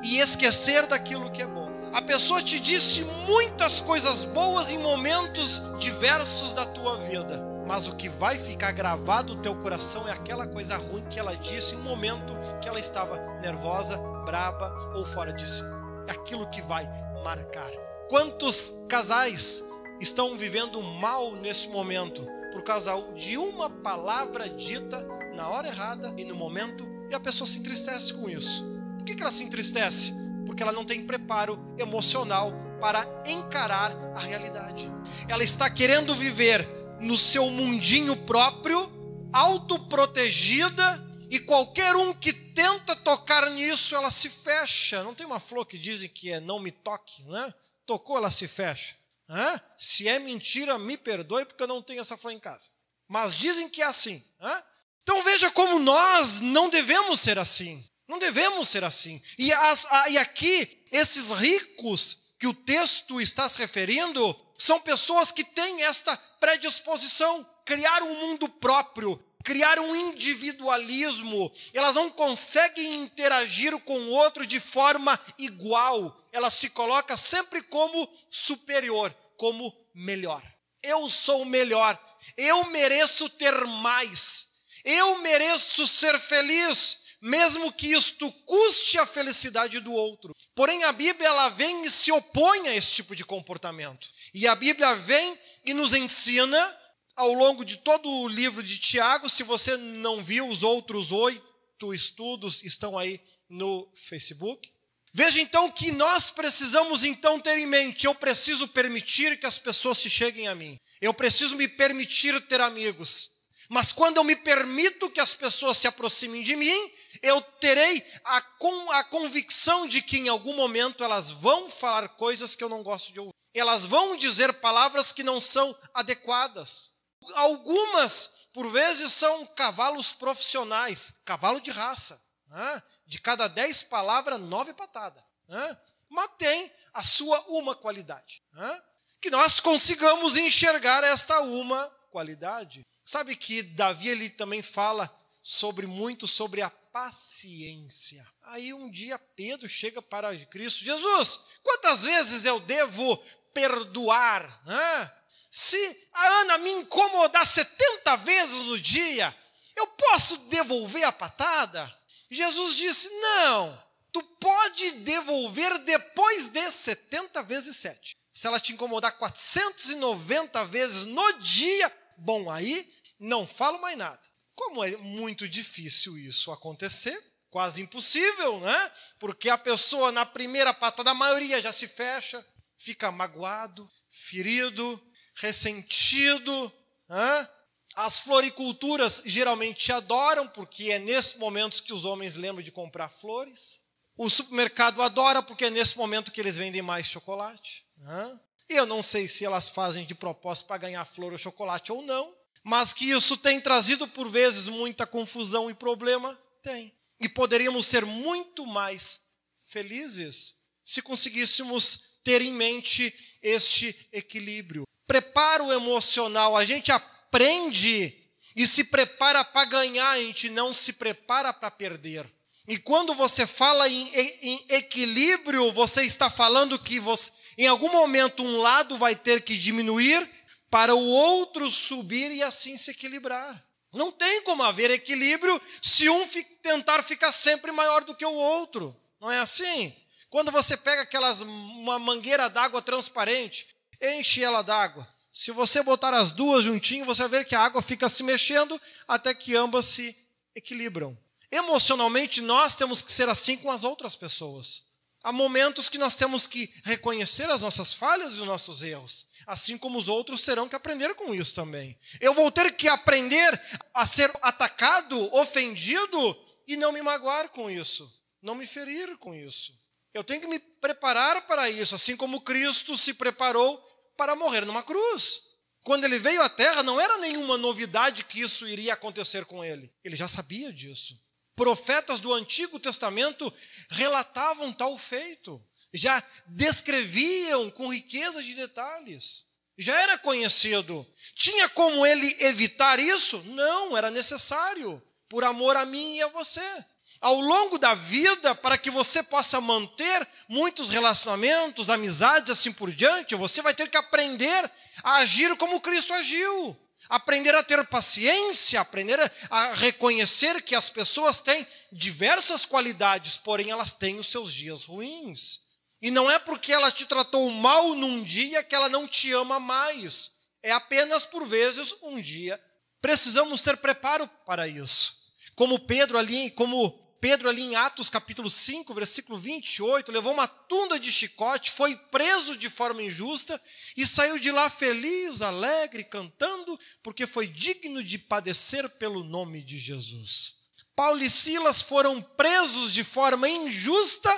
e 0.02 0.18
esquecer 0.18 0.86
daquilo 0.86 1.30
que 1.30 1.42
é 1.42 1.46
bom. 1.46 1.68
A 1.92 2.00
pessoa 2.00 2.42
te 2.42 2.58
disse 2.58 3.04
muitas 3.26 3.82
coisas 3.82 4.24
boas 4.24 4.70
em 4.70 4.78
momentos 4.78 5.60
diversos 5.78 6.54
da 6.54 6.64
tua 6.64 6.96
vida, 6.96 7.44
mas 7.66 7.86
o 7.86 7.96
que 7.96 8.08
vai 8.08 8.38
ficar 8.38 8.72
gravado 8.72 9.34
no 9.34 9.42
teu 9.42 9.54
coração 9.56 10.08
é 10.08 10.12
aquela 10.12 10.46
coisa 10.46 10.78
ruim 10.78 11.04
que 11.10 11.20
ela 11.20 11.36
disse 11.36 11.74
em 11.74 11.78
um 11.78 11.82
momento 11.82 12.34
que 12.62 12.68
ela 12.68 12.80
estava 12.80 13.38
nervosa, 13.42 13.98
braba 14.24 14.74
ou 14.94 15.04
fora 15.04 15.34
de 15.34 15.46
si. 15.46 15.62
É 16.06 16.12
aquilo 16.12 16.48
que 16.48 16.62
vai 16.62 16.88
marcar. 17.22 17.70
Quantos 18.08 18.72
casais 18.88 19.62
estão 20.00 20.34
vivendo 20.34 20.80
mal 20.82 21.32
nesse 21.32 21.68
momento 21.68 22.37
por 22.52 22.62
causa 22.62 22.92
de 23.14 23.36
uma 23.36 23.68
palavra 23.68 24.48
dita 24.48 25.06
na 25.34 25.48
hora 25.48 25.68
errada 25.68 26.14
e 26.16 26.24
no 26.24 26.34
momento 26.34 26.86
e 27.10 27.14
a 27.14 27.20
pessoa 27.20 27.46
se 27.46 27.58
entristece 27.58 28.12
com 28.12 28.28
isso? 28.28 28.64
Por 28.98 29.04
que, 29.04 29.20
ela 29.20 29.30
se 29.30 29.44
entristece? 29.44 30.12
Porque 30.44 30.62
ela 30.62 30.72
não 30.72 30.84
tem 30.84 31.04
preparo 31.04 31.58
emocional 31.78 32.52
para 32.80 33.06
encarar 33.26 33.94
a 34.14 34.20
realidade. 34.20 34.90
Ela 35.28 35.44
está 35.44 35.70
querendo 35.70 36.14
viver 36.14 36.66
no 37.00 37.16
seu 37.16 37.48
mundinho 37.50 38.16
próprio, 38.16 38.90
autoprotegida, 39.32 41.06
e 41.30 41.38
qualquer 41.38 41.94
um 41.94 42.14
que 42.14 42.32
tenta 42.32 42.96
tocar 42.96 43.50
nisso, 43.50 43.94
ela 43.94 44.10
se 44.10 44.30
fecha. 44.30 45.02
Não 45.02 45.14
tem 45.14 45.26
uma 45.26 45.38
flor 45.38 45.66
que 45.66 45.76
dizem 45.76 46.08
que 46.08 46.32
é 46.32 46.40
não 46.40 46.58
me 46.58 46.70
toque, 46.70 47.22
né? 47.24 47.52
Tocou, 47.84 48.16
ela 48.16 48.30
se 48.30 48.48
fecha. 48.48 48.96
Hã? 49.28 49.60
Se 49.76 50.08
é 50.08 50.18
mentira, 50.18 50.78
me 50.78 50.96
perdoe, 50.96 51.44
porque 51.44 51.62
eu 51.62 51.68
não 51.68 51.82
tenho 51.82 52.00
essa 52.00 52.16
flor 52.16 52.32
em 52.32 52.40
casa. 52.40 52.70
Mas 53.06 53.34
dizem 53.34 53.68
que 53.68 53.82
é 53.82 53.86
assim. 53.86 54.22
Hã? 54.40 54.62
Então 55.02 55.22
veja 55.22 55.50
como 55.50 55.78
nós 55.78 56.40
não 56.40 56.68
devemos 56.68 57.20
ser 57.20 57.38
assim. 57.38 57.84
Não 58.06 58.18
devemos 58.18 58.68
ser 58.68 58.84
assim. 58.84 59.22
E, 59.38 59.52
as, 59.52 59.86
a, 59.86 60.08
e 60.10 60.18
aqui, 60.18 60.82
esses 60.90 61.30
ricos 61.30 62.18
que 62.38 62.46
o 62.46 62.54
texto 62.54 63.20
está 63.20 63.48
se 63.48 63.58
referindo, 63.58 64.34
são 64.58 64.80
pessoas 64.80 65.30
que 65.30 65.44
têm 65.44 65.82
esta 65.82 66.16
predisposição, 66.40 67.46
criar 67.64 68.02
um 68.02 68.14
mundo 68.14 68.48
próprio, 68.48 69.22
criar 69.48 69.80
um 69.80 69.96
individualismo. 69.96 71.50
Elas 71.72 71.94
não 71.94 72.10
conseguem 72.10 72.96
interagir 72.96 73.78
com 73.78 73.98
o 73.98 74.10
outro 74.10 74.46
de 74.46 74.60
forma 74.60 75.18
igual. 75.38 76.14
Ela 76.30 76.50
se 76.50 76.68
coloca 76.68 77.16
sempre 77.16 77.62
como 77.62 78.06
superior, 78.30 79.10
como 79.38 79.74
melhor. 79.94 80.42
Eu 80.82 81.08
sou 81.08 81.46
melhor. 81.46 81.98
Eu 82.36 82.64
mereço 82.64 83.26
ter 83.30 83.54
mais. 83.64 84.48
Eu 84.84 85.16
mereço 85.22 85.86
ser 85.86 86.18
feliz 86.18 86.98
mesmo 87.20 87.72
que 87.72 87.92
isto 87.92 88.30
custe 88.46 88.96
a 88.96 89.04
felicidade 89.04 89.80
do 89.80 89.92
outro. 89.92 90.36
Porém, 90.54 90.84
a 90.84 90.92
Bíblia 90.92 91.28
ela 91.28 91.48
vem 91.48 91.84
e 91.84 91.90
se 91.90 92.12
opõe 92.12 92.68
a 92.68 92.76
esse 92.76 92.92
tipo 92.92 93.16
de 93.16 93.24
comportamento. 93.24 94.08
E 94.32 94.46
a 94.46 94.54
Bíblia 94.54 94.94
vem 94.94 95.38
e 95.64 95.74
nos 95.74 95.94
ensina, 95.94 96.77
ao 97.18 97.32
longo 97.32 97.64
de 97.64 97.76
todo 97.78 98.08
o 98.08 98.28
livro 98.28 98.62
de 98.62 98.78
Tiago, 98.78 99.28
se 99.28 99.42
você 99.42 99.76
não 99.76 100.22
viu, 100.22 100.48
os 100.48 100.62
outros 100.62 101.10
oito 101.10 101.92
estudos 101.92 102.62
estão 102.62 102.96
aí 102.96 103.20
no 103.50 103.90
Facebook. 103.94 104.70
Veja 105.12 105.40
então 105.40 105.68
que 105.68 105.90
nós 105.90 106.30
precisamos 106.30 107.02
então 107.02 107.40
ter 107.40 107.58
em 107.58 107.66
mente, 107.66 108.06
eu 108.06 108.14
preciso 108.14 108.68
permitir 108.68 109.38
que 109.40 109.46
as 109.46 109.58
pessoas 109.58 109.98
se 109.98 110.08
cheguem 110.08 110.46
a 110.46 110.54
mim. 110.54 110.78
Eu 111.00 111.12
preciso 111.12 111.56
me 111.56 111.66
permitir 111.66 112.40
ter 112.46 112.60
amigos. 112.60 113.30
Mas 113.68 113.92
quando 113.92 114.18
eu 114.18 114.24
me 114.24 114.36
permito 114.36 115.10
que 115.10 115.20
as 115.20 115.34
pessoas 115.34 115.76
se 115.76 115.88
aproximem 115.88 116.44
de 116.44 116.54
mim, 116.54 116.90
eu 117.20 117.42
terei 117.60 118.00
a, 118.26 118.40
com, 118.40 118.92
a 118.92 119.02
convicção 119.02 119.88
de 119.88 120.00
que 120.02 120.18
em 120.18 120.28
algum 120.28 120.54
momento 120.54 121.02
elas 121.02 121.32
vão 121.32 121.68
falar 121.68 122.10
coisas 122.10 122.54
que 122.54 122.62
eu 122.62 122.68
não 122.68 122.84
gosto 122.84 123.12
de 123.12 123.18
ouvir. 123.18 123.34
Elas 123.52 123.84
vão 123.84 124.16
dizer 124.16 124.52
palavras 124.54 125.10
que 125.10 125.24
não 125.24 125.40
são 125.40 125.76
adequadas. 125.92 126.96
Algumas, 127.34 128.48
por 128.52 128.70
vezes, 128.70 129.12
são 129.12 129.46
cavalos 129.46 130.12
profissionais, 130.12 131.14
cavalo 131.24 131.60
de 131.60 131.70
raça. 131.70 132.20
Né? 132.48 132.82
De 133.06 133.20
cada 133.20 133.48
dez 133.48 133.82
palavras, 133.82 134.40
nove 134.40 134.72
patadas. 134.72 135.22
Né? 135.46 135.78
Mas 136.08 136.30
tem 136.38 136.72
a 136.94 137.02
sua 137.02 137.40
uma 137.48 137.74
qualidade. 137.74 138.42
Né? 138.52 138.82
Que 139.20 139.30
nós 139.30 139.60
consigamos 139.60 140.36
enxergar 140.36 141.04
esta 141.04 141.40
uma 141.40 141.86
qualidade. 142.10 142.86
Sabe 143.04 143.36
que 143.36 143.62
Davi 143.62 144.08
ele 144.08 144.30
também 144.30 144.62
fala 144.62 145.14
sobre 145.42 145.86
muito 145.86 146.26
sobre 146.26 146.62
a 146.62 146.70
paciência. 146.70 148.26
Aí 148.42 148.74
um 148.74 148.90
dia 148.90 149.18
Pedro 149.18 149.68
chega 149.68 150.02
para 150.02 150.36
Cristo, 150.46 150.84
Jesus, 150.84 151.40
quantas 151.62 152.02
vezes 152.02 152.44
eu 152.44 152.60
devo 152.60 153.16
perdoar? 153.54 154.62
Hã? 154.66 155.12
Se 155.50 156.08
a 156.12 156.26
Ana 156.40 156.58
me 156.58 156.70
incomodar 156.70 157.46
70 157.46 158.16
vezes 158.16 158.66
no 158.66 158.78
dia, 158.78 159.34
eu 159.76 159.86
posso 159.86 160.36
devolver 160.48 161.04
a 161.04 161.12
patada? 161.12 161.94
Jesus 162.30 162.76
disse: 162.76 163.08
Não, 163.08 163.82
tu 164.12 164.22
pode 164.22 164.92
devolver 164.92 165.78
depois 165.78 166.50
de 166.50 166.70
70 166.70 167.42
vezes 167.42 167.76
7. 167.76 168.16
Se 168.32 168.46
ela 168.46 168.60
te 168.60 168.72
incomodar 168.72 169.12
490 169.18 170.64
vezes 170.66 171.04
no 171.04 171.32
dia, 171.40 171.92
bom, 172.18 172.50
aí 172.50 172.88
não 173.18 173.46
falo 173.46 173.80
mais 173.80 173.96
nada. 173.96 174.20
Como 174.54 174.84
é 174.84 174.96
muito 174.98 175.48
difícil 175.48 176.18
isso 176.18 176.52
acontecer, 176.52 177.20
quase 177.50 177.80
impossível, 177.80 178.60
né? 178.60 178.92
Porque 179.18 179.48
a 179.48 179.58
pessoa 179.58 180.12
na 180.12 180.26
primeira 180.26 180.74
patada, 180.74 181.10
a 181.10 181.14
maioria 181.14 181.62
já 181.62 181.72
se 181.72 181.88
fecha, 181.88 182.44
fica 182.76 183.10
magoado, 183.10 183.90
ferido, 184.10 185.00
ressentido. 185.40 186.72
Né? 187.08 187.48
As 187.94 188.20
floriculturas 188.20 189.22
geralmente 189.24 189.90
adoram, 189.92 190.46
porque 190.46 190.90
é 190.90 190.98
nesses 190.98 191.36
momentos 191.36 191.80
que 191.80 191.92
os 191.92 192.04
homens 192.04 192.36
lembram 192.36 192.62
de 192.62 192.70
comprar 192.70 193.08
flores. 193.08 193.82
O 194.16 194.28
supermercado 194.28 195.02
adora, 195.02 195.42
porque 195.42 195.66
é 195.66 195.70
nesse 195.70 195.96
momento 195.96 196.32
que 196.32 196.40
eles 196.40 196.56
vendem 196.56 196.82
mais 196.82 197.06
chocolate. 197.06 197.84
Né? 197.96 198.40
E 198.68 198.74
eu 198.74 198.84
não 198.84 199.02
sei 199.02 199.26
se 199.26 199.44
elas 199.44 199.68
fazem 199.68 200.04
de 200.04 200.14
propósito 200.14 200.66
para 200.66 200.78
ganhar 200.78 201.04
flor 201.04 201.32
ou 201.32 201.38
chocolate 201.38 201.90
ou 201.90 202.02
não, 202.02 202.34
mas 202.62 202.92
que 202.92 203.10
isso 203.10 203.36
tem 203.36 203.60
trazido 203.60 204.06
por 204.06 204.28
vezes 204.28 204.68
muita 204.68 205.06
confusão 205.06 205.70
e 205.70 205.74
problema? 205.74 206.38
Tem. 206.62 206.92
E 207.20 207.28
poderíamos 207.28 207.86
ser 207.86 208.04
muito 208.04 208.66
mais 208.66 209.22
felizes 209.56 210.54
se 210.84 211.02
conseguíssemos 211.02 212.20
ter 212.22 212.42
em 212.42 212.52
mente 212.52 213.14
este 213.42 214.08
equilíbrio. 214.12 214.84
Preparo 215.08 215.72
emocional, 215.72 216.56
a 216.56 216.64
gente 216.66 216.92
aprende 216.92 218.14
e 218.54 218.66
se 218.66 218.84
prepara 218.84 219.42
para 219.42 219.64
ganhar, 219.64 220.10
a 220.10 220.18
gente 220.18 220.50
não 220.50 220.74
se 220.74 220.92
prepara 220.92 221.52
para 221.52 221.70
perder. 221.70 222.30
E 222.66 222.76
quando 222.76 223.14
você 223.14 223.46
fala 223.46 223.88
em, 223.88 224.06
em, 224.42 224.66
equilíbrio, 224.68 225.72
você 225.72 226.02
está 226.02 226.28
falando 226.28 226.78
que 226.78 227.00
você, 227.00 227.32
em 227.56 227.66
algum 227.66 227.90
momento 227.90 228.42
um 228.42 228.58
lado 228.58 228.98
vai 228.98 229.16
ter 229.16 229.42
que 229.42 229.56
diminuir 229.56 230.28
para 230.70 230.94
o 230.94 231.06
outro 231.06 231.70
subir 231.70 232.30
e 232.30 232.42
assim 232.42 232.76
se 232.76 232.90
equilibrar. 232.90 233.64
Não 233.94 234.12
tem 234.12 234.42
como 234.42 234.62
haver 234.62 234.90
equilíbrio 234.90 235.58
se 235.80 236.06
um 236.10 236.28
tentar 236.60 237.02
ficar 237.02 237.32
sempre 237.32 237.72
maior 237.72 238.04
do 238.04 238.14
que 238.14 238.26
o 238.26 238.30
outro. 238.30 238.94
Não 239.18 239.30
é 239.30 239.38
assim? 239.38 239.96
Quando 240.28 240.52
você 240.52 240.76
pega 240.76 241.02
aquelas 241.02 241.40
uma 241.40 241.98
mangueira 241.98 242.50
d'água 242.50 242.82
transparente, 242.82 243.66
enche 244.00 244.42
ela 244.42 244.62
d'água. 244.62 245.06
Se 245.32 245.52
você 245.52 245.82
botar 245.82 246.12
as 246.14 246.32
duas 246.32 246.64
juntinho, 246.64 247.04
você 247.04 247.22
vai 247.22 247.40
ver 247.40 247.44
que 247.44 247.54
a 247.54 247.60
água 247.60 247.80
fica 247.80 248.08
se 248.08 248.22
mexendo 248.22 248.80
até 249.06 249.32
que 249.32 249.54
ambas 249.54 249.86
se 249.86 250.16
equilibram. 250.54 251.16
Emocionalmente, 251.50 252.40
nós 252.40 252.74
temos 252.74 253.00
que 253.00 253.12
ser 253.12 253.28
assim 253.28 253.56
com 253.56 253.70
as 253.70 253.84
outras 253.84 254.16
pessoas. 254.16 254.82
Há 255.22 255.32
momentos 255.32 255.88
que 255.88 255.98
nós 255.98 256.14
temos 256.14 256.46
que 256.46 256.72
reconhecer 256.84 257.48
as 257.50 257.62
nossas 257.62 257.94
falhas 257.94 258.34
e 258.34 258.40
os 258.40 258.46
nossos 258.46 258.82
erros, 258.82 259.26
assim 259.46 259.78
como 259.78 259.98
os 259.98 260.08
outros 260.08 260.42
terão 260.42 260.68
que 260.68 260.74
aprender 260.74 261.14
com 261.14 261.34
isso 261.34 261.54
também. 261.54 261.96
Eu 262.20 262.34
vou 262.34 262.50
ter 262.50 262.72
que 262.72 262.88
aprender 262.88 263.60
a 263.94 264.06
ser 264.06 264.30
atacado, 264.42 265.32
ofendido 265.34 266.36
e 266.66 266.76
não 266.76 266.92
me 266.92 267.00
magoar 267.00 267.48
com 267.50 267.70
isso, 267.70 268.12
não 268.42 268.54
me 268.54 268.66
ferir 268.66 269.16
com 269.18 269.34
isso. 269.34 269.77
Eu 270.18 270.24
tenho 270.24 270.40
que 270.40 270.48
me 270.48 270.58
preparar 270.58 271.46
para 271.46 271.70
isso, 271.70 271.94
assim 271.94 272.16
como 272.16 272.40
Cristo 272.40 272.96
se 272.96 273.14
preparou 273.14 273.78
para 274.16 274.34
morrer 274.34 274.66
numa 274.66 274.82
cruz. 274.82 275.40
Quando 275.84 276.02
ele 276.02 276.18
veio 276.18 276.42
à 276.42 276.48
terra, 276.48 276.82
não 276.82 277.00
era 277.00 277.18
nenhuma 277.18 277.56
novidade 277.56 278.24
que 278.24 278.40
isso 278.40 278.66
iria 278.66 278.94
acontecer 278.94 279.44
com 279.44 279.64
ele. 279.64 279.94
Ele 280.02 280.16
já 280.16 280.26
sabia 280.26 280.72
disso. 280.72 281.16
Profetas 281.54 282.20
do 282.20 282.34
Antigo 282.34 282.80
Testamento 282.80 283.52
relatavam 283.90 284.72
tal 284.72 284.98
feito, 284.98 285.64
já 285.94 286.20
descreviam 286.48 287.70
com 287.70 287.92
riqueza 287.92 288.42
de 288.42 288.54
detalhes. 288.54 289.46
Já 289.78 290.02
era 290.02 290.18
conhecido. 290.18 291.06
Tinha 291.36 291.68
como 291.68 292.04
ele 292.04 292.36
evitar 292.40 292.98
isso? 292.98 293.40
Não, 293.44 293.96
era 293.96 294.10
necessário, 294.10 295.00
por 295.28 295.44
amor 295.44 295.76
a 295.76 295.86
mim 295.86 296.16
e 296.16 296.22
a 296.22 296.26
você 296.26 296.84
ao 297.20 297.40
longo 297.40 297.78
da 297.78 297.94
vida, 297.94 298.54
para 298.54 298.78
que 298.78 298.90
você 298.90 299.22
possa 299.22 299.60
manter 299.60 300.26
muitos 300.48 300.88
relacionamentos, 300.88 301.90
amizades, 301.90 302.50
assim 302.50 302.72
por 302.72 302.90
diante, 302.90 303.34
você 303.34 303.60
vai 303.60 303.74
ter 303.74 303.88
que 303.90 303.96
aprender 303.96 304.70
a 305.02 305.16
agir 305.16 305.56
como 305.56 305.80
Cristo 305.80 306.12
agiu. 306.12 306.76
Aprender 307.08 307.54
a 307.54 307.62
ter 307.62 307.84
paciência, 307.86 308.80
aprender 308.80 309.18
a 309.48 309.72
reconhecer 309.72 310.60
que 310.62 310.74
as 310.74 310.90
pessoas 310.90 311.40
têm 311.40 311.66
diversas 311.90 312.66
qualidades, 312.66 313.38
porém 313.38 313.70
elas 313.70 313.92
têm 313.92 314.18
os 314.18 314.26
seus 314.26 314.52
dias 314.52 314.84
ruins. 314.84 315.60
E 316.02 316.10
não 316.10 316.30
é 316.30 316.38
porque 316.38 316.72
ela 316.72 316.92
te 316.92 317.06
tratou 317.06 317.50
mal 317.50 317.94
num 317.94 318.22
dia 318.22 318.62
que 318.62 318.74
ela 318.74 318.88
não 318.88 319.08
te 319.08 319.32
ama 319.32 319.58
mais. 319.58 320.30
É 320.62 320.70
apenas 320.70 321.24
por 321.24 321.46
vezes 321.46 321.94
um 322.02 322.20
dia. 322.20 322.60
Precisamos 323.00 323.62
ter 323.62 323.76
preparo 323.76 324.28
para 324.44 324.68
isso. 324.68 325.16
Como 325.54 325.78
Pedro 325.78 326.18
ali, 326.18 326.50
como 326.50 327.07
Pedro, 327.20 327.48
ali 327.48 327.62
em 327.62 327.74
Atos 327.74 328.08
capítulo 328.08 328.48
5, 328.48 328.94
versículo 328.94 329.36
28, 329.36 330.12
levou 330.12 330.32
uma 330.32 330.46
tunda 330.46 331.00
de 331.00 331.10
chicote, 331.10 331.70
foi 331.70 331.96
preso 331.96 332.56
de 332.56 332.70
forma 332.70 333.02
injusta 333.02 333.60
e 333.96 334.06
saiu 334.06 334.38
de 334.38 334.52
lá 334.52 334.70
feliz, 334.70 335.42
alegre, 335.42 336.04
cantando, 336.04 336.78
porque 337.02 337.26
foi 337.26 337.48
digno 337.48 338.04
de 338.04 338.18
padecer 338.18 338.88
pelo 338.90 339.24
nome 339.24 339.62
de 339.62 339.78
Jesus. 339.78 340.54
Paulo 340.94 341.22
e 341.22 341.30
Silas 341.30 341.82
foram 341.82 342.20
presos 342.20 342.92
de 342.92 343.02
forma 343.02 343.48
injusta 343.48 344.30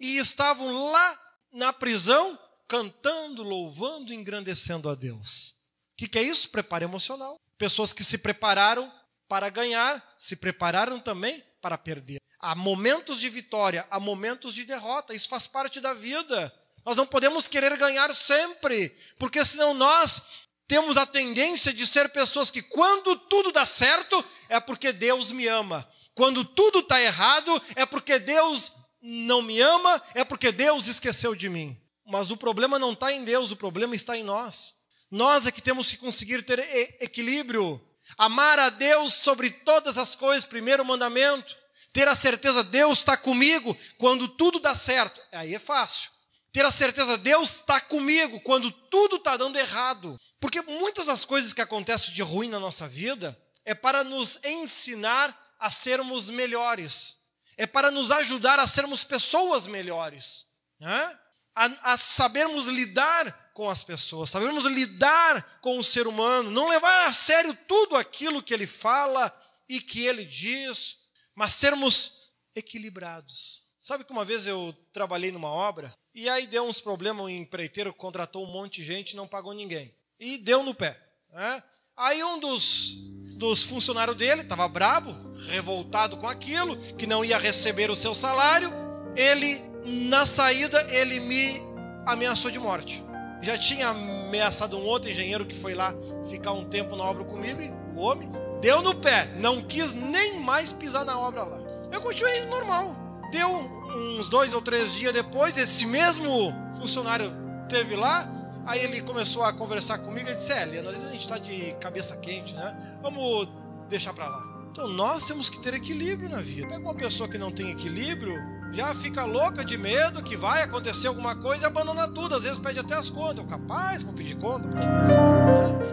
e 0.00 0.18
estavam 0.18 0.90
lá 0.90 1.20
na 1.52 1.72
prisão, 1.72 2.38
cantando, 2.66 3.42
louvando, 3.42 4.12
engrandecendo 4.12 4.88
a 4.88 4.94
Deus. 4.94 5.54
O 5.92 5.96
que, 5.96 6.08
que 6.08 6.18
é 6.18 6.22
isso? 6.22 6.50
Preparo 6.50 6.84
emocional. 6.84 7.36
Pessoas 7.56 7.92
que 7.92 8.02
se 8.02 8.18
prepararam 8.18 8.92
para 9.28 9.48
ganhar, 9.48 10.14
se 10.18 10.34
prepararam 10.34 10.98
também 10.98 11.42
para 11.64 11.78
perder. 11.78 12.20
Há 12.38 12.54
momentos 12.54 13.18
de 13.20 13.30
vitória, 13.30 13.86
há 13.90 13.98
momentos 13.98 14.54
de 14.54 14.66
derrota, 14.66 15.14
isso 15.14 15.30
faz 15.30 15.46
parte 15.46 15.80
da 15.80 15.94
vida. 15.94 16.54
Nós 16.84 16.94
não 16.94 17.06
podemos 17.06 17.48
querer 17.48 17.74
ganhar 17.78 18.14
sempre, 18.14 18.94
porque 19.18 19.42
senão 19.46 19.72
nós 19.72 20.20
temos 20.68 20.98
a 20.98 21.06
tendência 21.06 21.72
de 21.72 21.86
ser 21.86 22.10
pessoas 22.10 22.50
que, 22.50 22.60
quando 22.60 23.16
tudo 23.16 23.50
dá 23.50 23.64
certo, 23.64 24.22
é 24.50 24.60
porque 24.60 24.92
Deus 24.92 25.32
me 25.32 25.48
ama. 25.48 25.88
Quando 26.14 26.44
tudo 26.44 26.80
está 26.80 27.00
errado, 27.00 27.62
é 27.76 27.86
porque 27.86 28.18
Deus 28.18 28.72
não 29.00 29.40
me 29.40 29.58
ama, 29.62 30.02
é 30.14 30.22
porque 30.22 30.52
Deus 30.52 30.86
esqueceu 30.86 31.34
de 31.34 31.48
mim. 31.48 31.74
Mas 32.04 32.30
o 32.30 32.36
problema 32.36 32.78
não 32.78 32.92
está 32.92 33.10
em 33.10 33.24
Deus, 33.24 33.52
o 33.52 33.56
problema 33.56 33.96
está 33.96 34.18
em 34.18 34.22
nós. 34.22 34.74
Nós 35.10 35.46
é 35.46 35.50
que 35.50 35.62
temos 35.62 35.88
que 35.88 35.96
conseguir 35.96 36.42
ter 36.42 36.58
equilíbrio. 37.00 37.80
Amar 38.18 38.58
a 38.58 38.70
Deus 38.70 39.14
sobre 39.14 39.50
todas 39.50 39.98
as 39.98 40.14
coisas, 40.14 40.44
primeiro 40.44 40.84
mandamento 40.84 41.56
ter 41.94 42.08
a 42.08 42.14
certeza 42.16 42.64
Deus 42.64 42.98
está 42.98 43.16
comigo 43.16 43.74
quando 43.98 44.26
tudo 44.26 44.58
dá 44.58 44.74
certo, 44.74 45.20
aí 45.30 45.54
é 45.54 45.60
fácil. 45.60 46.10
Ter 46.52 46.66
a 46.66 46.70
certeza 46.70 47.16
Deus 47.16 47.60
está 47.60 47.80
comigo 47.80 48.40
quando 48.40 48.70
tudo 48.70 49.16
está 49.16 49.36
dando 49.36 49.56
errado. 49.56 50.20
Porque 50.40 50.60
muitas 50.62 51.06
das 51.06 51.24
coisas 51.24 51.52
que 51.52 51.60
acontecem 51.60 52.12
de 52.12 52.20
ruim 52.20 52.48
na 52.48 52.58
nossa 52.58 52.88
vida 52.88 53.40
é 53.64 53.74
para 53.74 54.02
nos 54.02 54.40
ensinar 54.44 55.40
a 55.60 55.70
sermos 55.70 56.28
melhores, 56.28 57.14
é 57.56 57.64
para 57.64 57.92
nos 57.92 58.10
ajudar 58.10 58.58
a 58.58 58.66
sermos 58.66 59.04
pessoas 59.04 59.68
melhores, 59.68 60.46
né? 60.80 61.18
A, 61.54 61.92
a 61.92 61.96
sabermos 61.96 62.66
lidar 62.66 63.50
com 63.54 63.70
as 63.70 63.84
pessoas, 63.84 64.30
sabermos 64.30 64.64
lidar 64.64 65.58
com 65.60 65.78
o 65.78 65.84
ser 65.84 66.06
humano, 66.06 66.50
não 66.50 66.68
levar 66.68 67.06
a 67.06 67.12
sério 67.12 67.56
tudo 67.68 67.96
aquilo 67.96 68.42
que 68.42 68.52
ele 68.52 68.66
fala 68.66 69.32
e 69.68 69.80
que 69.80 70.04
ele 70.04 70.24
diz, 70.24 70.96
mas 71.34 71.52
sermos 71.54 72.32
equilibrados. 72.54 73.62
Sabe 73.78 74.04
que 74.04 74.12
uma 74.12 74.24
vez 74.24 74.46
eu 74.46 74.74
trabalhei 74.92 75.30
numa 75.30 75.48
obra 75.48 75.94
e 76.14 76.28
aí 76.28 76.46
deu 76.46 76.64
uns 76.64 76.80
problemas, 76.80 77.24
o 77.24 77.28
empreiteiro 77.28 77.92
contratou 77.92 78.44
um 78.44 78.50
monte 78.50 78.80
de 78.80 78.86
gente 78.86 79.10
e 79.12 79.16
não 79.16 79.26
pagou 79.26 79.52
ninguém. 79.52 79.94
E 80.18 80.38
deu 80.38 80.62
no 80.62 80.74
pé. 80.74 81.00
Né? 81.30 81.62
Aí 81.96 82.22
um 82.24 82.38
dos, 82.38 82.94
dos 83.36 83.62
funcionários 83.62 84.16
dele 84.16 84.42
estava 84.42 84.66
brabo, 84.68 85.12
revoltado 85.48 86.16
com 86.16 86.28
aquilo, 86.28 86.76
que 86.94 87.06
não 87.06 87.24
ia 87.24 87.38
receber 87.38 87.90
o 87.90 87.96
seu 87.96 88.14
salário. 88.14 88.83
Ele, 89.16 89.60
na 90.08 90.26
saída, 90.26 90.84
ele 90.90 91.20
me 91.20 91.62
ameaçou 92.06 92.50
de 92.50 92.58
morte. 92.58 93.04
Já 93.42 93.58
tinha 93.58 93.88
ameaçado 93.88 94.76
um 94.76 94.84
outro 94.84 95.10
engenheiro 95.10 95.44
que 95.44 95.54
foi 95.54 95.74
lá 95.74 95.94
ficar 96.28 96.52
um 96.52 96.64
tempo 96.64 96.96
na 96.96 97.04
obra 97.04 97.24
comigo 97.24 97.60
e 97.60 97.70
o 97.96 98.00
homem 98.00 98.30
Deu 98.64 98.80
no 98.80 98.94
pé, 98.94 99.30
não 99.36 99.60
quis 99.60 99.92
nem 99.92 100.40
mais 100.40 100.72
pisar 100.72 101.04
na 101.04 101.18
obra 101.18 101.44
lá. 101.44 101.58
Eu 101.92 102.00
continuei 102.00 102.46
normal. 102.46 102.96
Deu 103.30 103.46
uns 103.46 104.30
dois 104.30 104.54
ou 104.54 104.62
três 104.62 104.94
dias 104.94 105.12
depois, 105.12 105.58
esse 105.58 105.84
mesmo 105.84 106.50
funcionário 106.78 107.30
teve 107.68 107.94
lá, 107.94 108.26
aí 108.64 108.80
ele 108.80 109.02
começou 109.02 109.42
a 109.42 109.52
conversar 109.52 109.98
comigo 109.98 110.30
e 110.30 110.34
disse: 110.34 110.50
É, 110.50 110.62
Helena, 110.62 110.88
às 110.88 110.94
vezes 110.94 111.08
a 111.10 111.12
gente 111.12 111.20
está 111.20 111.36
de 111.36 111.76
cabeça 111.78 112.16
quente, 112.16 112.54
né? 112.54 112.74
Vamos 113.02 113.50
deixar 113.90 114.14
para 114.14 114.28
lá. 114.28 114.42
Então 114.70 114.88
nós 114.88 115.26
temos 115.26 115.50
que 115.50 115.60
ter 115.60 115.74
equilíbrio 115.74 116.30
na 116.30 116.38
vida. 116.38 116.66
Pega 116.66 116.80
uma 116.80 116.94
pessoa 116.94 117.28
que 117.28 117.36
não 117.36 117.52
tem 117.52 117.70
equilíbrio, 117.70 118.34
já 118.74 118.92
fica 118.92 119.24
louca 119.24 119.64
de 119.64 119.78
medo 119.78 120.22
que 120.22 120.36
vai 120.36 120.62
acontecer 120.62 121.06
alguma 121.06 121.36
coisa 121.36 121.64
e 121.64 121.66
abandona 121.66 122.08
tudo. 122.08 122.34
Às 122.34 122.42
vezes 122.42 122.58
pede 122.58 122.80
até 122.80 122.94
as 122.94 123.08
contas. 123.08 123.38
Eu, 123.38 123.44
capaz, 123.44 124.02
vou 124.02 124.12
pedir 124.12 124.34
conta. 124.36 124.68
Né? 124.68 124.82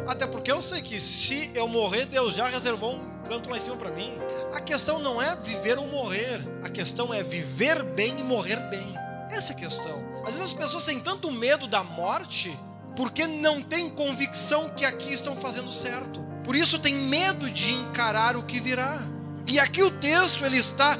Até 0.07 0.25
porque 0.25 0.51
eu 0.51 0.61
sei 0.61 0.81
que 0.81 0.99
se 0.99 1.51
eu 1.53 1.67
morrer, 1.67 2.05
Deus 2.07 2.33
já 2.33 2.47
reservou 2.47 2.95
um 2.95 3.23
canto 3.29 3.49
lá 3.49 3.57
em 3.57 3.59
cima 3.59 3.75
para 3.75 3.91
mim. 3.91 4.11
A 4.53 4.59
questão 4.59 4.97
não 4.97 5.21
é 5.21 5.35
viver 5.35 5.77
ou 5.77 5.87
morrer. 5.87 6.41
A 6.63 6.69
questão 6.69 7.13
é 7.13 7.21
viver 7.21 7.83
bem 7.83 8.19
e 8.19 8.23
morrer 8.23 8.57
bem. 8.69 8.95
Essa 9.29 9.53
é 9.53 9.55
a 9.55 9.59
questão. 9.59 10.03
Às 10.25 10.33
vezes 10.33 10.47
as 10.47 10.53
pessoas 10.53 10.83
têm 10.83 10.99
tanto 10.99 11.31
medo 11.31 11.67
da 11.67 11.83
morte 11.83 12.57
porque 12.95 13.27
não 13.27 13.61
têm 13.61 13.89
convicção 13.89 14.69
que 14.69 14.85
aqui 14.85 15.13
estão 15.13 15.35
fazendo 15.35 15.71
certo. 15.71 16.19
Por 16.43 16.55
isso 16.55 16.79
tem 16.79 16.95
medo 16.95 17.49
de 17.49 17.73
encarar 17.73 18.35
o 18.35 18.43
que 18.43 18.59
virá. 18.59 18.99
E 19.47 19.59
aqui 19.59 19.81
o 19.83 19.91
texto 19.91 20.45
ele 20.45 20.57
está 20.57 20.97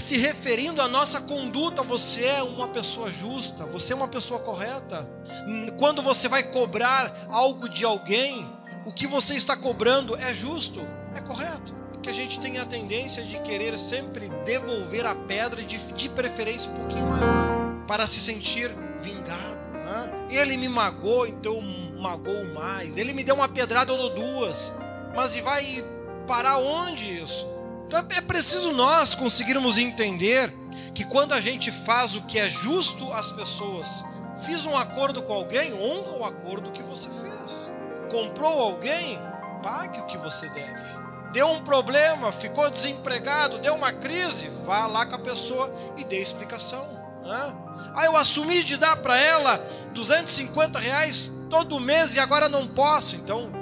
se 0.00 0.16
referindo 0.16 0.82
à 0.82 0.88
nossa 0.88 1.20
conduta, 1.20 1.82
você 1.82 2.24
é 2.24 2.42
uma 2.42 2.68
pessoa 2.68 3.10
justa, 3.10 3.64
você 3.64 3.92
é 3.92 3.96
uma 3.96 4.08
pessoa 4.08 4.40
correta. 4.40 5.08
Quando 5.78 6.02
você 6.02 6.28
vai 6.28 6.42
cobrar 6.42 7.26
algo 7.30 7.68
de 7.68 7.84
alguém, 7.84 8.46
o 8.84 8.92
que 8.92 9.06
você 9.06 9.34
está 9.34 9.56
cobrando 9.56 10.16
é 10.16 10.34
justo, 10.34 10.80
é 11.14 11.20
correto. 11.20 11.74
Que 12.02 12.10
a 12.10 12.12
gente 12.12 12.38
tem 12.38 12.58
a 12.58 12.66
tendência 12.66 13.22
de 13.22 13.38
querer 13.38 13.78
sempre 13.78 14.28
devolver 14.44 15.06
a 15.06 15.14
pedra, 15.14 15.62
de, 15.62 15.78
de 15.92 16.08
preferência 16.08 16.70
um 16.70 16.74
pouquinho 16.74 17.06
maior, 17.06 17.86
para 17.86 18.06
se 18.06 18.20
sentir 18.20 18.70
vingado. 18.98 19.54
Né? 19.72 20.26
Ele 20.30 20.56
me 20.58 20.68
magoou, 20.68 21.26
então 21.26 21.54
eu 21.54 21.62
magoo 21.98 22.44
mais. 22.52 22.98
Ele 22.98 23.14
me 23.14 23.24
deu 23.24 23.34
uma 23.34 23.48
pedrada, 23.48 23.92
ou 23.92 24.14
duas. 24.14 24.72
Mas 25.16 25.34
e 25.36 25.40
vai 25.40 25.64
parar 26.26 26.58
onde 26.58 27.22
isso? 27.22 27.53
Então 27.96 28.18
é 28.18 28.20
preciso 28.20 28.72
nós 28.72 29.14
conseguirmos 29.14 29.78
entender 29.78 30.52
que 30.92 31.04
quando 31.04 31.32
a 31.32 31.40
gente 31.40 31.70
faz 31.70 32.16
o 32.16 32.22
que 32.22 32.40
é 32.40 32.50
justo 32.50 33.12
às 33.12 33.30
pessoas, 33.30 34.04
fiz 34.44 34.66
um 34.66 34.76
acordo 34.76 35.22
com 35.22 35.32
alguém, 35.32 35.72
honra 35.74 36.16
o 36.18 36.24
acordo 36.24 36.72
que 36.72 36.82
você 36.82 37.08
fez. 37.08 37.72
Comprou 38.10 38.60
alguém, 38.60 39.16
pague 39.62 40.00
o 40.00 40.06
que 40.06 40.18
você 40.18 40.48
deve. 40.48 40.82
Deu 41.32 41.48
um 41.48 41.60
problema, 41.60 42.32
ficou 42.32 42.68
desempregado, 42.68 43.60
deu 43.60 43.76
uma 43.76 43.92
crise, 43.92 44.48
vá 44.66 44.86
lá 44.86 45.06
com 45.06 45.14
a 45.14 45.20
pessoa 45.20 45.72
e 45.96 46.02
dê 46.02 46.20
explicação. 46.20 46.84
Né? 47.24 47.54
Ah, 47.94 48.06
eu 48.06 48.16
assumi 48.16 48.64
de 48.64 48.76
dar 48.76 48.96
para 48.96 49.16
ela 49.16 49.58
250 49.92 50.80
reais 50.80 51.30
todo 51.48 51.78
mês 51.78 52.16
e 52.16 52.18
agora 52.18 52.48
não 52.48 52.66
posso. 52.66 53.14
Então, 53.14 53.52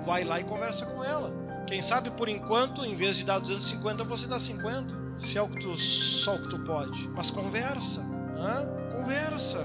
vai 0.00 0.24
lá 0.24 0.40
e 0.40 0.44
conversa 0.44 0.86
com 0.86 1.04
ela. 1.04 1.35
Quem 1.66 1.82
sabe 1.82 2.10
por 2.12 2.28
enquanto, 2.28 2.84
em 2.84 2.94
vez 2.94 3.16
de 3.16 3.24
dar 3.24 3.40
250, 3.40 4.04
você 4.04 4.28
dá 4.28 4.38
50. 4.38 5.18
Se 5.18 5.36
é 5.36 5.42
o 5.42 5.48
que 5.48 5.60
tu, 5.60 5.76
só 5.76 6.36
o 6.36 6.42
que 6.42 6.48
tu 6.48 6.60
pode. 6.60 7.08
Mas 7.08 7.28
conversa. 7.28 8.02
Hã? 8.36 8.92
Conversa. 8.92 9.58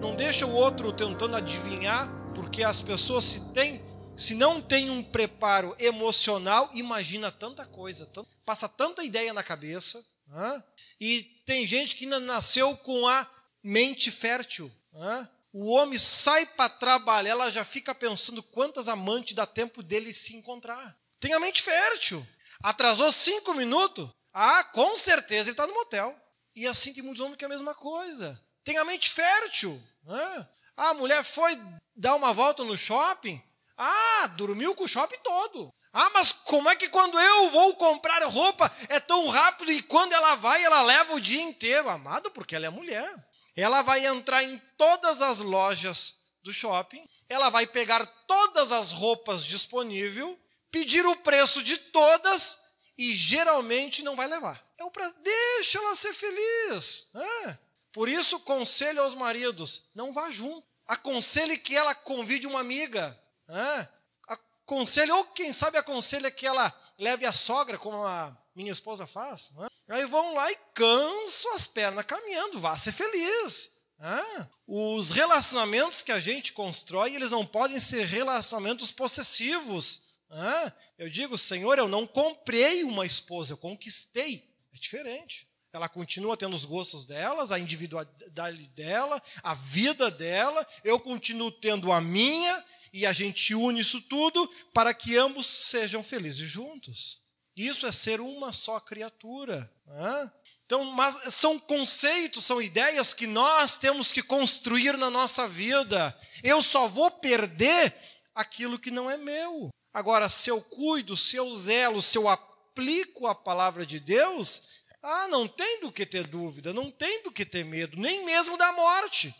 Não 0.00 0.14
deixa 0.14 0.46
o 0.46 0.54
outro 0.54 0.92
tentando 0.92 1.36
adivinhar, 1.36 2.08
porque 2.32 2.62
as 2.62 2.80
pessoas 2.80 3.24
se 3.24 3.40
têm, 3.52 3.82
se 4.16 4.34
não 4.34 4.60
tem 4.60 4.88
um 4.88 5.02
preparo 5.02 5.74
emocional, 5.80 6.70
imagina 6.72 7.32
tanta 7.32 7.66
coisa, 7.66 8.08
passa 8.46 8.68
tanta 8.68 9.02
ideia 9.02 9.32
na 9.32 9.42
cabeça. 9.42 10.00
Hã? 10.30 10.62
E 11.00 11.22
tem 11.44 11.66
gente 11.66 11.96
que 11.96 12.04
ainda 12.04 12.20
nasceu 12.20 12.76
com 12.76 13.08
a 13.08 13.26
mente 13.64 14.12
fértil. 14.12 14.70
Hã? 14.94 15.28
O 15.52 15.72
homem 15.72 15.98
sai 15.98 16.46
para 16.46 16.68
trabalhar, 16.68 17.30
ela 17.30 17.50
já 17.50 17.64
fica 17.64 17.92
pensando 17.92 18.44
quantas 18.44 18.86
amantes 18.86 19.34
dá 19.34 19.44
tempo 19.44 19.82
dele 19.82 20.14
se 20.14 20.36
encontrar. 20.36 20.96
Tem 21.20 21.32
a 21.32 21.40
mente 21.40 21.62
fértil. 21.62 22.26
Atrasou 22.62 23.12
cinco 23.12 23.54
minutos? 23.54 24.08
Ah, 24.32 24.64
com 24.64 24.96
certeza 24.96 25.44
ele 25.44 25.50
está 25.50 25.66
no 25.66 25.74
motel. 25.74 26.16
E 26.54 26.66
assim 26.66 26.92
tem 26.92 27.02
muitos 27.02 27.20
homens 27.20 27.36
que 27.36 27.44
é 27.44 27.46
a 27.46 27.50
mesma 27.50 27.74
coisa. 27.74 28.40
Tem 28.64 28.76
a 28.78 28.84
mente 28.84 29.10
fértil. 29.10 29.82
Né? 30.04 30.48
Ah, 30.76 30.90
a 30.90 30.94
mulher 30.94 31.22
foi 31.24 31.56
dar 31.94 32.14
uma 32.14 32.32
volta 32.32 32.64
no 32.64 32.76
shopping? 32.76 33.42
Ah, 33.76 34.26
dormiu 34.36 34.74
com 34.74 34.84
o 34.84 34.88
shopping 34.88 35.18
todo. 35.22 35.72
Ah, 35.92 36.10
mas 36.10 36.32
como 36.32 36.68
é 36.68 36.76
que 36.76 36.88
quando 36.88 37.18
eu 37.18 37.50
vou 37.50 37.74
comprar 37.76 38.22
roupa 38.24 38.70
é 38.88 39.00
tão 39.00 39.28
rápido 39.28 39.72
e 39.72 39.82
quando 39.82 40.12
ela 40.12 40.34
vai, 40.36 40.62
ela 40.62 40.82
leva 40.82 41.14
o 41.14 41.20
dia 41.20 41.42
inteiro? 41.42 41.88
Amado, 41.88 42.30
porque 42.30 42.54
ela 42.54 42.66
é 42.66 42.70
mulher. 42.70 43.14
Ela 43.56 43.82
vai 43.82 44.06
entrar 44.06 44.42
em 44.44 44.58
todas 44.76 45.22
as 45.22 45.40
lojas 45.40 46.14
do 46.42 46.52
shopping, 46.52 47.04
ela 47.28 47.50
vai 47.50 47.66
pegar 47.66 48.06
todas 48.26 48.70
as 48.70 48.92
roupas 48.92 49.44
disponíveis, 49.44 50.36
pedir 50.70 51.06
o 51.06 51.16
preço 51.16 51.62
de 51.62 51.76
todas 51.76 52.58
e 52.96 53.14
geralmente 53.14 54.02
não 54.02 54.16
vai 54.16 54.26
levar. 54.26 54.62
É 54.78 54.84
o. 54.84 54.92
Deixa 55.22 55.78
ela 55.78 55.94
ser 55.94 56.12
feliz. 56.12 57.08
É. 57.14 57.58
Por 57.92 58.08
isso, 58.08 58.40
conselho 58.40 59.02
aos 59.02 59.14
maridos: 59.14 59.84
não 59.94 60.12
vá 60.12 60.30
junto. 60.30 60.66
Aconselhe 60.86 61.58
que 61.58 61.76
ela 61.76 61.94
convide 61.94 62.46
uma 62.46 62.60
amiga. 62.60 63.18
É. 63.48 63.88
Aconselhe, 64.26 65.12
ou 65.12 65.24
quem 65.26 65.52
sabe 65.52 65.78
aconselha 65.78 66.30
que 66.30 66.46
ela 66.46 66.74
leve 66.98 67.26
a 67.26 67.32
sogra, 67.32 67.78
como 67.78 68.04
a 68.04 68.36
minha 68.54 68.72
esposa 68.72 69.06
faz. 69.06 69.52
É. 69.88 69.94
Aí 69.94 70.06
vão 70.06 70.34
lá 70.34 70.50
e 70.50 70.58
cansam 70.74 71.54
as 71.54 71.66
pernas 71.66 72.04
caminhando. 72.04 72.60
Vá 72.60 72.76
ser 72.76 72.92
feliz. 72.92 73.70
É. 74.00 74.46
Os 74.66 75.10
relacionamentos 75.10 76.02
que 76.02 76.12
a 76.12 76.20
gente 76.20 76.52
constrói, 76.52 77.14
eles 77.14 77.30
não 77.30 77.44
podem 77.44 77.80
ser 77.80 78.06
relacionamentos 78.06 78.92
possessivos. 78.92 80.02
Ah, 80.30 80.72
eu 80.98 81.08
digo, 81.08 81.38
Senhor, 81.38 81.78
eu 81.78 81.88
não 81.88 82.06
comprei 82.06 82.84
uma 82.84 83.06
esposa, 83.06 83.52
eu 83.52 83.56
conquistei. 83.56 84.48
É 84.72 84.78
diferente. 84.78 85.48
Ela 85.72 85.88
continua 85.88 86.36
tendo 86.36 86.56
os 86.56 86.64
gostos 86.64 87.04
delas, 87.04 87.52
a 87.52 87.58
individualidade 87.58 88.66
dela, 88.68 89.22
a 89.42 89.54
vida 89.54 90.10
dela. 90.10 90.66
Eu 90.82 90.98
continuo 90.98 91.52
tendo 91.52 91.92
a 91.92 92.00
minha 92.00 92.64
e 92.92 93.04
a 93.04 93.12
gente 93.12 93.54
une 93.54 93.80
isso 93.80 94.00
tudo 94.02 94.48
para 94.72 94.94
que 94.94 95.16
ambos 95.16 95.46
sejam 95.46 96.02
felizes 96.02 96.48
juntos. 96.48 97.20
Isso 97.54 97.86
é 97.86 97.92
ser 97.92 98.20
uma 98.20 98.52
só 98.52 98.78
criatura. 98.80 99.70
Né? 99.86 100.32
Então, 100.64 100.84
mas 100.84 101.34
são 101.34 101.58
conceitos, 101.58 102.44
são 102.44 102.62
ideias 102.62 103.12
que 103.12 103.26
nós 103.26 103.76
temos 103.76 104.12
que 104.12 104.22
construir 104.22 104.96
na 104.96 105.10
nossa 105.10 105.46
vida. 105.48 106.18
Eu 106.42 106.62
só 106.62 106.88
vou 106.88 107.10
perder 107.10 107.94
aquilo 108.34 108.78
que 108.78 108.90
não 108.90 109.10
é 109.10 109.16
meu. 109.16 109.70
Agora, 109.98 110.28
se 110.28 110.48
eu 110.48 110.60
cuido, 110.62 111.16
se 111.16 111.34
eu 111.34 111.52
zelo, 111.52 112.00
se 112.00 112.16
eu 112.16 112.28
aplico 112.28 113.26
a 113.26 113.34
palavra 113.34 113.84
de 113.84 113.98
Deus, 113.98 114.62
ah, 115.02 115.26
não 115.26 115.48
tem 115.48 115.80
do 115.80 115.90
que 115.90 116.06
ter 116.06 116.24
dúvida, 116.24 116.72
não 116.72 116.88
tem 116.88 117.24
do 117.24 117.32
que 117.32 117.44
ter 117.44 117.64
medo, 117.64 117.98
nem 117.98 118.24
mesmo 118.24 118.56
da 118.56 118.70
morte. 118.70 119.34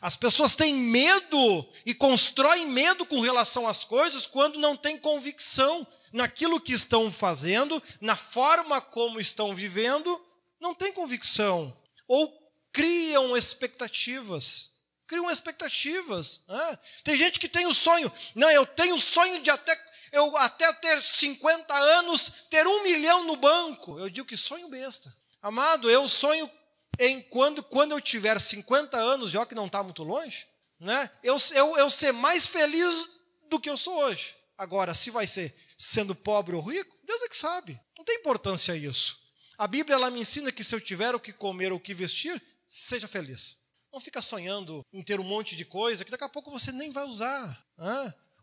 As 0.00 0.16
pessoas 0.16 0.56
têm 0.56 0.74
medo 0.74 1.64
e 1.86 1.94
constroem 1.94 2.66
medo 2.66 3.06
com 3.06 3.20
relação 3.20 3.68
às 3.68 3.84
coisas 3.84 4.26
quando 4.26 4.58
não 4.58 4.76
têm 4.76 4.98
convicção 4.98 5.86
naquilo 6.12 6.60
que 6.60 6.72
estão 6.72 7.08
fazendo, 7.08 7.80
na 8.00 8.16
forma 8.16 8.80
como 8.80 9.20
estão 9.20 9.54
vivendo, 9.54 10.20
não 10.58 10.74
têm 10.74 10.92
convicção. 10.92 11.72
Ou 12.08 12.36
criam 12.72 13.36
expectativas 13.36 14.67
criam 15.08 15.30
expectativas. 15.30 16.42
Né? 16.46 16.78
Tem 17.02 17.16
gente 17.16 17.40
que 17.40 17.48
tem 17.48 17.66
o 17.66 17.74
sonho, 17.74 18.12
não, 18.34 18.48
eu 18.50 18.64
tenho 18.64 18.94
o 18.94 19.00
sonho 19.00 19.42
de 19.42 19.50
até 19.50 19.88
eu 20.12 20.34
até 20.38 20.72
ter 20.74 21.02
50 21.02 21.74
anos 21.74 22.32
ter 22.48 22.66
um 22.66 22.82
milhão 22.82 23.24
no 23.24 23.36
banco. 23.36 23.98
Eu 23.98 24.08
digo 24.08 24.26
que 24.26 24.36
sonho 24.36 24.68
besta. 24.68 25.14
Amado, 25.42 25.90
eu 25.90 26.08
sonho 26.08 26.50
em 26.98 27.20
quando, 27.20 27.62
quando 27.62 27.92
eu 27.92 28.00
tiver 28.00 28.40
50 28.40 28.96
anos, 28.96 29.30
já 29.30 29.44
que 29.44 29.54
não 29.54 29.66
está 29.66 29.82
muito 29.82 30.02
longe, 30.02 30.46
né? 30.80 31.10
eu, 31.22 31.36
eu, 31.54 31.76
eu 31.76 31.90
ser 31.90 32.12
mais 32.12 32.46
feliz 32.46 33.06
do 33.48 33.60
que 33.60 33.68
eu 33.68 33.76
sou 33.76 33.98
hoje. 33.98 34.34
Agora, 34.56 34.94
se 34.94 35.10
vai 35.10 35.26
ser 35.26 35.54
sendo 35.76 36.14
pobre 36.14 36.56
ou 36.56 36.62
rico, 36.62 36.96
Deus 37.04 37.22
é 37.22 37.28
que 37.28 37.36
sabe. 37.36 37.78
Não 37.96 38.04
tem 38.04 38.16
importância 38.16 38.74
isso. 38.74 39.18
A 39.58 39.66
Bíblia 39.66 39.94
ela 39.94 40.10
me 40.10 40.20
ensina 40.20 40.50
que 40.50 40.64
se 40.64 40.74
eu 40.74 40.80
tiver 40.80 41.14
o 41.14 41.20
que 41.20 41.32
comer 41.32 41.70
ou 41.70 41.78
o 41.78 41.80
que 41.80 41.92
vestir, 41.92 42.42
seja 42.66 43.06
feliz. 43.06 43.57
Não 43.92 44.00
fica 44.00 44.20
sonhando 44.20 44.84
em 44.92 45.02
ter 45.02 45.18
um 45.18 45.24
monte 45.24 45.56
de 45.56 45.64
coisa 45.64 46.04
que 46.04 46.10
daqui 46.10 46.24
a 46.24 46.28
pouco 46.28 46.50
você 46.50 46.70
nem 46.72 46.92
vai 46.92 47.04
usar. 47.04 47.66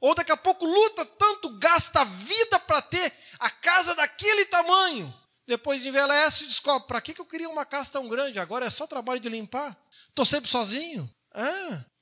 Ou 0.02 0.14
daqui 0.14 0.32
a 0.32 0.38
pouco 0.38 0.66
luta 0.66 1.06
tanto, 1.06 1.50
gasta 1.58 2.02
a 2.02 2.04
vida 2.04 2.60
para 2.60 2.82
ter 2.82 3.14
a 3.40 3.50
casa 3.50 3.96
daquele 3.96 4.46
tamanho. 4.46 5.14
Depois 5.48 5.86
envelhece 5.86 6.44
e 6.44 6.48
descobre: 6.48 6.88
para 6.88 7.02
que, 7.02 7.14
que 7.14 7.22
eu 7.22 7.26
queria 7.26 7.50
uma 7.50 7.66
casa 7.66 7.92
tão 7.92 8.08
grande? 8.08 8.40
Agora 8.40 8.66
é 8.66 8.70
só 8.70 8.88
trabalho 8.88 9.20
de 9.20 9.30
limpar. 9.30 9.78
Estou 10.10 10.26
sempre 10.26 10.50
sozinho. 10.50 11.10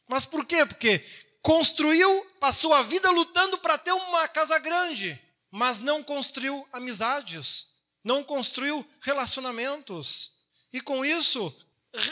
Mas 0.07 0.25
por 0.25 0.45
quê? 0.45 0.65
Porque 0.65 1.03
construiu, 1.41 2.25
passou 2.39 2.73
a 2.73 2.81
vida 2.83 3.09
lutando 3.11 3.57
para 3.57 3.77
ter 3.77 3.91
uma 3.91 4.27
casa 4.27 4.57
grande, 4.59 5.19
mas 5.51 5.81
não 5.81 6.01
construiu 6.01 6.67
amizades, 6.71 7.67
não 8.03 8.23
construiu 8.23 8.87
relacionamentos. 9.01 10.31
E 10.71 10.79
com 10.79 11.03
isso, 11.03 11.55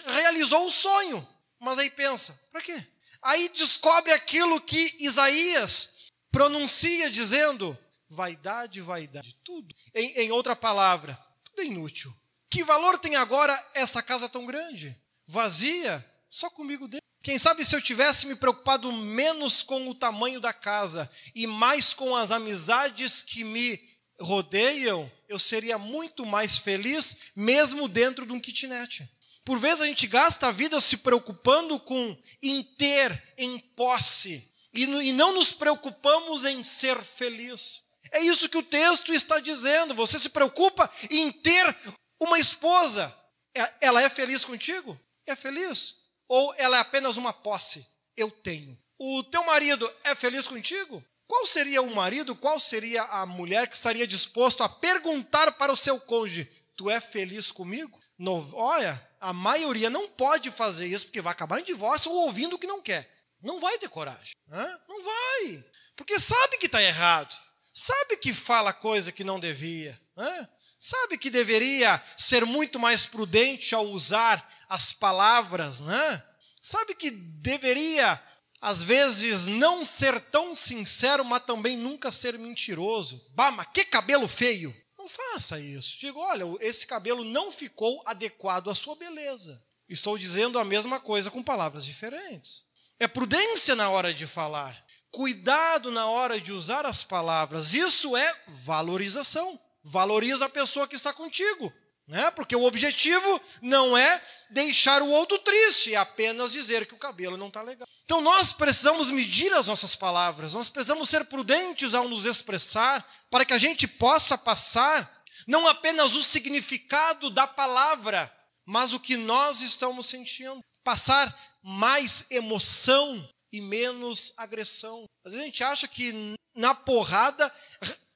realizou 0.06 0.68
o 0.68 0.72
sonho. 0.72 1.28
Mas 1.60 1.78
aí 1.78 1.90
pensa, 1.90 2.40
para 2.52 2.62
quê? 2.62 2.84
Aí 3.22 3.50
descobre 3.50 4.12
aquilo 4.12 4.60
que 4.60 4.96
Isaías 5.00 6.12
pronuncia 6.32 7.10
dizendo: 7.10 7.78
vaidade, 8.10 8.82
vaidade, 8.82 9.36
tudo. 9.44 9.76
Em, 9.94 10.22
em 10.22 10.32
outra 10.32 10.56
palavra, 10.56 11.18
tudo 11.44 11.62
é 11.62 11.66
inútil. 11.66 12.14
Que 12.50 12.64
valor 12.64 12.98
tem 12.98 13.16
agora 13.16 13.58
essa 13.74 14.02
casa 14.02 14.28
tão 14.28 14.46
grande? 14.46 15.00
Vazia, 15.26 16.06
só 16.30 16.50
comigo 16.50 16.88
dentro. 16.88 17.02
Quem 17.24 17.38
sabe 17.38 17.64
se 17.64 17.76
eu 17.76 17.82
tivesse 17.82 18.26
me 18.26 18.36
preocupado 18.36 18.92
menos 18.92 19.62
com 19.62 19.88
o 19.88 19.96
tamanho 19.96 20.42
da 20.42 20.52
casa 20.52 21.10
e 21.36 21.46
mais 21.46 21.94
com 21.94 22.16
as 22.16 22.32
amizades 22.32 23.22
que 23.22 23.44
me 23.44 23.80
rodeiam, 24.20 25.10
eu 25.30 25.38
seria 25.38 25.78
muito 25.78 26.26
mais 26.26 26.58
feliz, 26.58 27.18
mesmo 27.36 27.88
dentro 27.88 28.26
de 28.26 28.34
um 28.34 28.40
kitnet. 28.40 29.08
Por 29.44 29.60
vezes 29.60 29.82
a 29.82 29.88
gente 29.88 30.08
gasta 30.08 30.48
a 30.48 30.52
vida 30.52 30.80
se 30.80 30.98
preocupando 30.98 31.80
com 31.80 32.18
em 32.42 32.64
ter, 32.64 33.34
em 33.38 33.58
posse, 33.60 34.52
e, 34.74 34.84
e 34.84 35.14
não 35.14 35.34
nos 35.34 35.52
preocupamos 35.52 36.46
em 36.46 36.64
ser 36.64 37.02
feliz. 37.02 37.84
É 38.12 38.22
isso 38.22 38.50
que 38.50 38.58
o 38.58 38.64
texto 38.64 39.14
está 39.14 39.40
dizendo. 39.40 39.94
Você 39.94 40.20
se 40.20 40.30
preocupa 40.30 40.90
em 41.10 41.32
ter 41.32 41.76
uma 42.20 42.40
esposa. 42.40 43.14
É, 43.56 43.74
ela 43.82 44.02
é 44.02 44.10
feliz 44.10 44.46
contigo? 44.46 45.00
É 45.26 45.36
feliz? 45.36 45.96
Ou 46.28 46.54
ela 46.58 46.78
é 46.78 46.80
apenas 46.80 47.18
uma 47.18 47.34
posse? 47.34 47.86
Eu 48.16 48.30
tenho. 48.30 48.78
O 48.98 49.24
teu 49.24 49.44
marido 49.44 49.92
é 50.04 50.14
feliz 50.14 50.48
contigo? 50.48 51.04
Qual 51.28 51.46
seria 51.48 51.82
o 51.82 51.96
marido, 51.96 52.36
qual 52.36 52.60
seria 52.60 53.04
a 53.04 53.26
mulher 53.26 53.68
que 53.68 53.76
estaria 53.76 54.06
disposto 54.06 54.64
a 54.64 54.70
perguntar 54.70 55.54
para 55.54 55.72
o 55.72 55.78
seu 55.78 56.00
cônjuge: 56.00 56.50
Tu 56.76 56.90
é 56.90 57.00
feliz 57.00 57.52
comigo? 57.52 58.00
No, 58.18 58.54
olha, 58.54 59.02
a 59.22 59.32
maioria 59.32 59.90
não 59.90 60.10
pode 60.10 60.50
fazer 60.50 60.88
isso 60.88 61.06
porque 61.06 61.22
vai 61.22 61.32
acabar 61.32 61.60
em 61.60 61.64
divórcio 61.64 62.12
ou 62.12 62.26
ouvindo 62.26 62.56
o 62.56 62.60
que 62.60 62.66
não 62.66 62.82
quer. 62.82 63.08
Não 63.40 63.60
vai 63.60 63.78
ter 63.78 63.88
coragem. 63.88 64.34
Né? 64.48 64.80
Não 64.90 65.04
vai. 65.04 65.64
Porque 65.96 66.20
sabe 66.20 66.58
que 66.58 66.66
está 66.66 66.82
errado. 66.82 67.36
Sabe 67.72 68.18
que 68.18 68.34
fala 68.34 68.74
coisa 68.74 69.12
que 69.12 69.24
não 69.24 69.40
devia. 69.40 70.00
Né? 70.18 70.50
Sabe 70.80 71.20
que 71.20 71.30
deveria 71.30 72.04
ser 72.18 72.46
muito 72.46 72.80
mais 72.80 73.06
prudente 73.06 73.76
ao 73.76 73.86
usar 73.86 74.48
as 74.68 74.92
palavras. 74.92 75.80
Né? 75.80 76.24
Sabe 76.60 76.96
que 76.96 77.12
deveria, 77.12 78.22
às 78.60 78.82
vezes, 78.82 79.46
não 79.46 79.86
ser 79.86 80.20
tão 80.20 80.56
sincero, 80.56 81.24
mas 81.24 81.46
também 81.46 81.78
nunca 81.78 82.12
ser 82.12 82.40
mentiroso. 82.40 83.24
Bah, 83.36 83.52
mas 83.52 83.68
que 83.72 83.86
cabelo 83.86 84.28
feio. 84.28 84.76
Não 85.02 85.10
faça 85.10 85.60
isso. 85.60 85.98
Digo, 86.00 86.20
olha, 86.20 86.44
esse 86.60 86.86
cabelo 86.86 87.24
não 87.24 87.52
ficou 87.52 88.04
adequado 88.06 88.70
à 88.70 88.76
sua 88.76 88.96
beleza. 88.96 89.60
Estou 89.90 90.16
dizendo 90.16 90.60
a 90.60 90.64
mesma 90.64 91.00
coisa 91.00 91.32
com 91.32 91.42
palavras 91.42 91.84
diferentes. 91.84 92.64
É 93.00 93.08
prudência 93.08 93.76
na 93.76 93.90
hora 93.90 94.14
de 94.14 94.28
falar. 94.28 94.80
Cuidado 95.10 95.90
na 95.90 96.06
hora 96.06 96.40
de 96.40 96.52
usar 96.52 96.86
as 96.86 97.04
palavras. 97.04 97.74
Isso 97.74 98.16
é 98.16 98.44
valorização. 98.48 99.60
Valoriza 99.84 100.46
a 100.46 100.50
pessoa 100.50 100.88
que 100.88 100.96
está 100.96 101.12
contigo. 101.12 101.74
Né? 102.12 102.30
Porque 102.30 102.54
o 102.58 102.66
objetivo 102.66 103.42
não 103.62 103.98
é 103.98 104.22
deixar 104.50 105.02
o 105.02 105.10
outro 105.10 105.40
triste, 105.40 105.94
é 105.94 105.98
apenas 105.98 106.52
dizer 106.52 106.86
que 106.86 106.94
o 106.94 106.98
cabelo 106.98 107.38
não 107.38 107.48
está 107.48 107.62
legal. 107.62 107.88
Então 108.04 108.20
nós 108.20 108.52
precisamos 108.52 109.10
medir 109.10 109.54
as 109.54 109.68
nossas 109.68 109.96
palavras, 109.96 110.54
nós 110.54 110.70
precisamos 110.70 111.10
ser 111.10 111.24
prudentes 111.24 111.94
ao 111.94 112.10
nos 112.10 112.26
expressar, 112.26 113.10
para 113.30 113.46
que 113.46 113.54
a 113.54 113.58
gente 113.58 113.88
possa 113.88 114.38
passar 114.38 115.24
não 115.48 115.66
apenas 115.70 116.14
o 116.14 116.22
significado 116.22 117.30
da 117.30 117.48
palavra, 117.48 118.30
mas 118.66 118.92
o 118.92 119.00
que 119.00 119.16
nós 119.16 119.62
estamos 119.62 120.06
sentindo. 120.08 120.62
Passar 120.84 121.34
mais 121.64 122.26
emoção 122.30 123.26
e 123.54 123.62
menos 123.62 124.34
agressão. 124.36 125.06
Às 125.24 125.32
vezes 125.32 125.44
a 125.44 125.46
gente 125.46 125.64
acha 125.64 125.88
que 125.88 126.36
na 126.54 126.76
porrada 126.76 127.50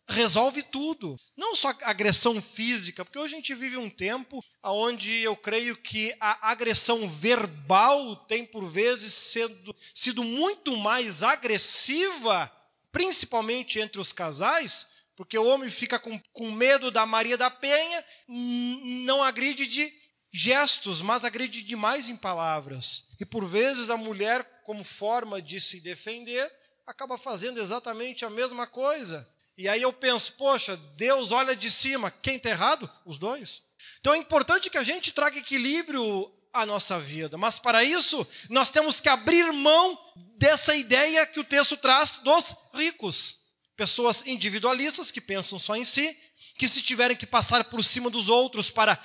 resolve 0.08 0.62
tudo. 0.64 1.20
Não 1.36 1.56
só 1.56 1.76
agressão 1.82 2.42
física, 2.42 3.04
porque 3.04 3.20
hoje 3.20 3.34
a 3.34 3.38
gente 3.38 3.56
vive 3.56 3.78
um 3.78 3.90
tempo 3.90 4.44
onde 4.64 5.22
eu 5.22 5.36
creio 5.36 5.76
que 5.76 6.16
a 6.20 6.52
agressão 6.52 7.08
verbal 7.08 8.16
tem 8.28 8.46
por 8.46 8.66
vezes 8.66 9.14
sido, 9.14 9.76
sido 9.94 10.24
muito 10.24 10.78
mais 10.78 11.24
agressiva, 11.24 12.52
principalmente 12.92 13.80
entre 13.80 14.00
os 14.00 14.12
casais, 14.12 14.88
porque 15.16 15.38
o 15.38 15.46
homem 15.46 15.70
fica 15.70 15.98
com, 15.98 16.20
com 16.34 16.52
medo 16.52 16.92
da 16.92 17.06
Maria 17.06 17.38
da 17.38 17.50
Penha, 17.50 18.04
não 18.28 19.24
agride 19.24 19.66
de 19.66 19.92
gestos, 20.32 21.02
mas 21.02 21.24
agride 21.24 21.64
demais 21.64 22.10
em 22.10 22.18
palavras. 22.18 23.06
E 23.20 23.26
por 23.26 23.46
vezes 23.46 23.90
a 23.90 23.96
mulher, 23.96 24.44
como 24.64 24.84
forma 24.84 25.42
de 25.42 25.62
se 25.62 25.80
defender, 25.80 26.52
acaba 26.86 27.18
fazendo 27.18 27.60
exatamente 27.60 28.26
a 28.26 28.30
mesma 28.30 28.68
coisa. 28.68 29.28
E 29.58 29.70
aí 29.70 29.82
eu 29.82 29.94
penso, 29.94 30.34
poxa, 30.34 30.76
Deus 30.98 31.32
olha 31.32 31.56
de 31.56 31.72
cima, 31.72 32.12
quem 32.12 32.36
está 32.36 32.50
errado? 32.50 32.90
Os 33.06 33.18
dois. 33.18 33.64
Então 34.00 34.14
é 34.14 34.18
importante 34.18 34.70
que 34.70 34.78
a 34.78 34.84
gente 34.84 35.14
traga 35.14 35.38
equilíbrio 35.38 36.32
à 36.54 36.66
nossa 36.66 37.00
vida, 37.00 37.38
mas 37.38 37.58
para 37.58 37.84
isso 37.84 38.26
nós 38.50 38.70
temos 38.70 39.00
que 39.00 39.10
abrir 39.10 39.52
mão 39.52 39.98
dessa 40.38 40.76
ideia 40.76 41.26
que 41.26 41.40
o 41.40 41.44
texto 41.44 41.78
traz 41.78 42.20
dos 42.24 42.56
ricos. 42.74 43.38
Pessoas 43.76 44.24
individualistas 44.26 45.12
que 45.12 45.20
pensam 45.20 45.60
só 45.60 45.76
em 45.76 45.84
si, 45.84 46.18
que 46.58 46.68
se 46.68 46.82
tiverem 46.82 47.16
que 47.16 47.26
passar 47.26 47.64
por 47.66 47.84
cima 47.84 48.10
dos 48.10 48.30
outros 48.30 48.70
para 48.70 48.98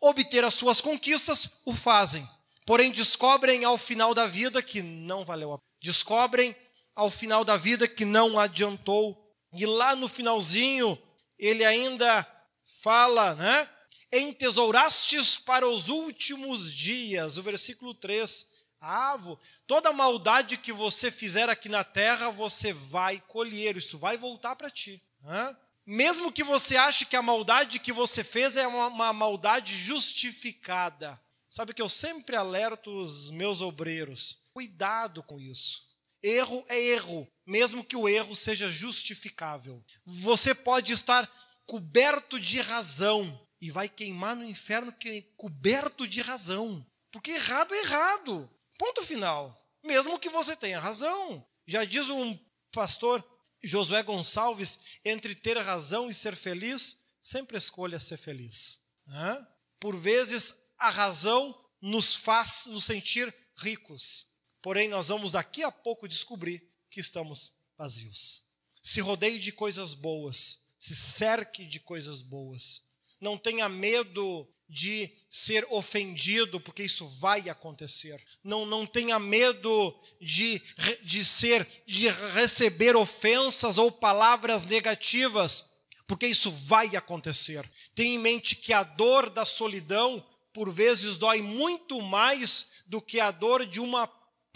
obter 0.00 0.44
as 0.44 0.54
suas 0.54 0.80
conquistas, 0.80 1.50
o 1.64 1.74
fazem. 1.74 2.26
Porém, 2.64 2.90
descobrem 2.90 3.64
ao 3.64 3.76
final 3.76 4.14
da 4.14 4.26
vida 4.26 4.62
que 4.62 4.82
não 4.82 5.24
valeu 5.24 5.52
a 5.52 5.58
pena. 5.58 5.68
Descobrem 5.82 6.54
ao 6.94 7.10
final 7.10 7.44
da 7.44 7.56
vida 7.56 7.86
que 7.86 8.04
não 8.04 8.38
adiantou 8.38 9.27
e 9.52 9.64
lá 9.64 9.96
no 9.96 10.08
finalzinho, 10.08 11.00
ele 11.38 11.64
ainda 11.64 12.26
fala, 12.82 13.34
né? 13.34 13.68
Entesourastes 14.12 15.36
para 15.36 15.68
os 15.68 15.88
últimos 15.88 16.72
dias. 16.72 17.36
O 17.36 17.42
versículo 17.42 17.94
3. 17.94 18.58
Avo, 18.80 19.38
toda 19.66 19.92
maldade 19.92 20.56
que 20.56 20.72
você 20.72 21.10
fizer 21.10 21.48
aqui 21.48 21.68
na 21.68 21.82
terra, 21.82 22.30
você 22.30 22.72
vai 22.72 23.20
colher, 23.26 23.76
isso 23.76 23.98
vai 23.98 24.16
voltar 24.16 24.54
para 24.54 24.70
ti. 24.70 25.02
Né? 25.20 25.56
Mesmo 25.84 26.30
que 26.30 26.44
você 26.44 26.76
ache 26.76 27.04
que 27.04 27.16
a 27.16 27.22
maldade 27.22 27.80
que 27.80 27.92
você 27.92 28.22
fez 28.22 28.56
é 28.56 28.66
uma, 28.66 28.86
uma 28.86 29.12
maldade 29.12 29.76
justificada. 29.76 31.20
Sabe 31.50 31.74
que 31.74 31.82
eu 31.82 31.88
sempre 31.88 32.36
alerto 32.36 32.90
os 32.90 33.30
meus 33.30 33.62
obreiros: 33.62 34.38
cuidado 34.52 35.22
com 35.22 35.40
isso. 35.40 35.87
Erro 36.22 36.64
é 36.68 36.80
erro, 36.80 37.30
mesmo 37.46 37.84
que 37.84 37.96
o 37.96 38.08
erro 38.08 38.34
seja 38.34 38.68
justificável. 38.68 39.84
Você 40.04 40.54
pode 40.54 40.92
estar 40.92 41.30
coberto 41.66 42.40
de 42.40 42.60
razão 42.60 43.46
e 43.60 43.70
vai 43.70 43.88
queimar 43.88 44.34
no 44.36 44.44
inferno 44.44 44.94
coberto 45.36 46.06
de 46.06 46.20
razão. 46.20 46.84
Porque 47.10 47.30
errado 47.30 47.74
é 47.74 47.80
errado. 47.82 48.50
Ponto 48.78 49.02
final. 49.02 49.56
Mesmo 49.84 50.18
que 50.18 50.28
você 50.28 50.56
tenha 50.56 50.80
razão. 50.80 51.46
Já 51.66 51.84
diz 51.84 52.08
um 52.08 52.38
pastor 52.72 53.24
Josué 53.62 54.02
Gonçalves: 54.02 54.78
entre 55.04 55.34
ter 55.34 55.58
razão 55.58 56.08
e 56.08 56.14
ser 56.14 56.36
feliz, 56.36 56.98
sempre 57.20 57.58
escolha 57.58 57.98
ser 58.00 58.16
feliz. 58.16 58.80
Por 59.80 59.96
vezes, 59.96 60.54
a 60.78 60.90
razão 60.90 61.58
nos 61.80 62.14
faz 62.14 62.66
nos 62.66 62.84
sentir 62.84 63.34
ricos. 63.56 64.27
Porém, 64.60 64.88
nós 64.88 65.08
vamos 65.08 65.32
daqui 65.32 65.62
a 65.62 65.70
pouco 65.70 66.08
descobrir 66.08 66.62
que 66.90 67.00
estamos 67.00 67.52
vazios. 67.76 68.44
Se 68.82 69.00
rodeie 69.00 69.38
de 69.38 69.52
coisas 69.52 69.94
boas, 69.94 70.64
se 70.78 70.94
cerque 70.94 71.64
de 71.64 71.80
coisas 71.80 72.22
boas. 72.22 72.84
Não 73.20 73.36
tenha 73.36 73.68
medo 73.68 74.48
de 74.68 75.10
ser 75.30 75.66
ofendido, 75.70 76.60
porque 76.60 76.82
isso 76.82 77.06
vai 77.06 77.48
acontecer. 77.48 78.22
Não, 78.44 78.66
não 78.66 78.84
tenha 78.84 79.18
medo 79.18 79.98
de, 80.20 80.60
de 81.02 81.24
ser, 81.24 81.66
de 81.86 82.08
receber 82.34 82.94
ofensas 82.94 83.78
ou 83.78 83.90
palavras 83.90 84.64
negativas, 84.64 85.64
porque 86.06 86.26
isso 86.26 86.50
vai 86.50 86.94
acontecer. 86.96 87.68
Tenha 87.94 88.14
em 88.14 88.18
mente 88.18 88.56
que 88.56 88.72
a 88.72 88.82
dor 88.82 89.30
da 89.30 89.46
solidão, 89.46 90.24
por 90.52 90.70
vezes, 90.70 91.16
dói 91.16 91.40
muito 91.40 92.00
mais 92.02 92.66
do 92.86 93.00
que 93.00 93.20
a 93.20 93.30
dor 93.30 93.64
de 93.64 93.80
uma 93.80 94.06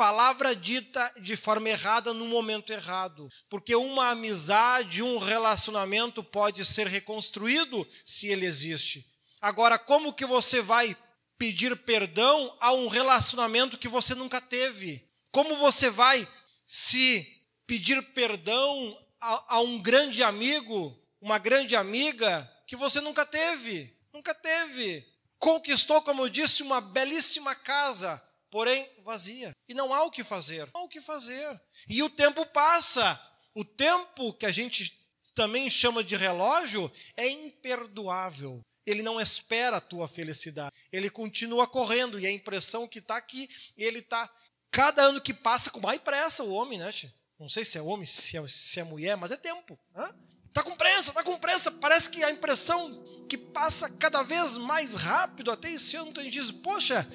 palavra 0.02 0.52
dita 0.56 1.12
de 1.20 1.36
forma 1.36 1.68
errada 1.68 2.12
no 2.12 2.26
momento 2.26 2.72
errado. 2.72 3.28
Porque 3.48 3.72
uma 3.76 4.10
amizade, 4.10 5.00
um 5.00 5.16
relacionamento 5.16 6.24
pode 6.24 6.64
ser 6.64 6.88
reconstruído 6.88 7.86
se 8.04 8.26
ele 8.26 8.44
existe. 8.44 9.06
Agora, 9.40 9.78
como 9.78 10.12
que 10.12 10.26
você 10.26 10.60
vai 10.60 10.96
pedir 11.38 11.76
perdão 11.76 12.52
a 12.58 12.72
um 12.72 12.88
relacionamento 12.88 13.78
que 13.78 13.86
você 13.86 14.12
nunca 14.12 14.40
teve? 14.40 15.08
Como 15.30 15.54
você 15.54 15.88
vai 15.88 16.26
se 16.66 17.24
pedir 17.64 18.02
perdão 18.12 18.98
a, 19.20 19.54
a 19.54 19.60
um 19.60 19.80
grande 19.80 20.24
amigo, 20.24 21.00
uma 21.20 21.38
grande 21.38 21.76
amiga 21.76 22.52
que 22.66 22.74
você 22.74 23.00
nunca 23.00 23.24
teve? 23.24 23.96
Nunca 24.12 24.34
teve. 24.34 25.06
Conquistou, 25.38 26.02
como 26.02 26.22
eu 26.22 26.28
disse, 26.28 26.60
uma 26.64 26.80
belíssima 26.80 27.54
casa, 27.54 28.20
porém 28.52 28.86
vazia. 28.98 29.50
E 29.66 29.72
não 29.72 29.92
há 29.94 30.04
o 30.04 30.10
que 30.10 30.22
fazer. 30.22 30.68
Não 30.74 30.82
há 30.82 30.84
o 30.84 30.88
que 30.88 31.00
fazer. 31.00 31.60
E 31.88 32.02
o 32.02 32.10
tempo 32.10 32.44
passa. 32.44 33.18
O 33.54 33.64
tempo 33.64 34.34
que 34.34 34.44
a 34.44 34.52
gente 34.52 34.94
também 35.34 35.68
chama 35.70 36.04
de 36.04 36.14
relógio 36.14 36.92
é 37.16 37.26
imperdoável. 37.28 38.60
Ele 38.84 39.02
não 39.02 39.18
espera 39.18 39.78
a 39.78 39.80
tua 39.80 40.06
felicidade. 40.06 40.74
Ele 40.92 41.08
continua 41.08 41.66
correndo. 41.66 42.20
E 42.20 42.26
a 42.26 42.30
impressão 42.30 42.86
que 42.86 42.98
está 42.98 43.16
aqui, 43.16 43.48
ele 43.76 44.00
está. 44.00 44.30
Cada 44.70 45.02
ano 45.02 45.20
que 45.20 45.32
passa, 45.32 45.70
com 45.70 45.80
mais 45.80 46.00
pressa 46.00 46.44
o 46.44 46.52
homem, 46.52 46.78
né? 46.78 46.90
Não 47.38 47.48
sei 47.48 47.64
se 47.64 47.78
é 47.78 47.82
homem, 47.82 48.06
se 48.06 48.36
é, 48.36 48.46
se 48.46 48.80
é 48.80 48.84
mulher, 48.84 49.16
mas 49.16 49.30
é 49.30 49.36
tempo. 49.36 49.78
Né? 49.94 50.14
Tá 50.52 50.62
com 50.62 50.76
pressa, 50.76 51.12
tá 51.12 51.22
com 51.22 51.38
pressa. 51.38 51.70
Parece 51.70 52.10
que 52.10 52.22
a 52.22 52.30
impressão 52.30 53.26
que 53.28 53.38
passa 53.38 53.88
cada 53.88 54.22
vez 54.22 54.58
mais 54.58 54.94
rápido. 54.94 55.50
Até 55.50 55.70
esse 55.70 55.96
ano 55.96 56.12
a 56.14 56.22
gente 56.22 56.34
diz, 56.34 56.50
poxa, 56.50 57.08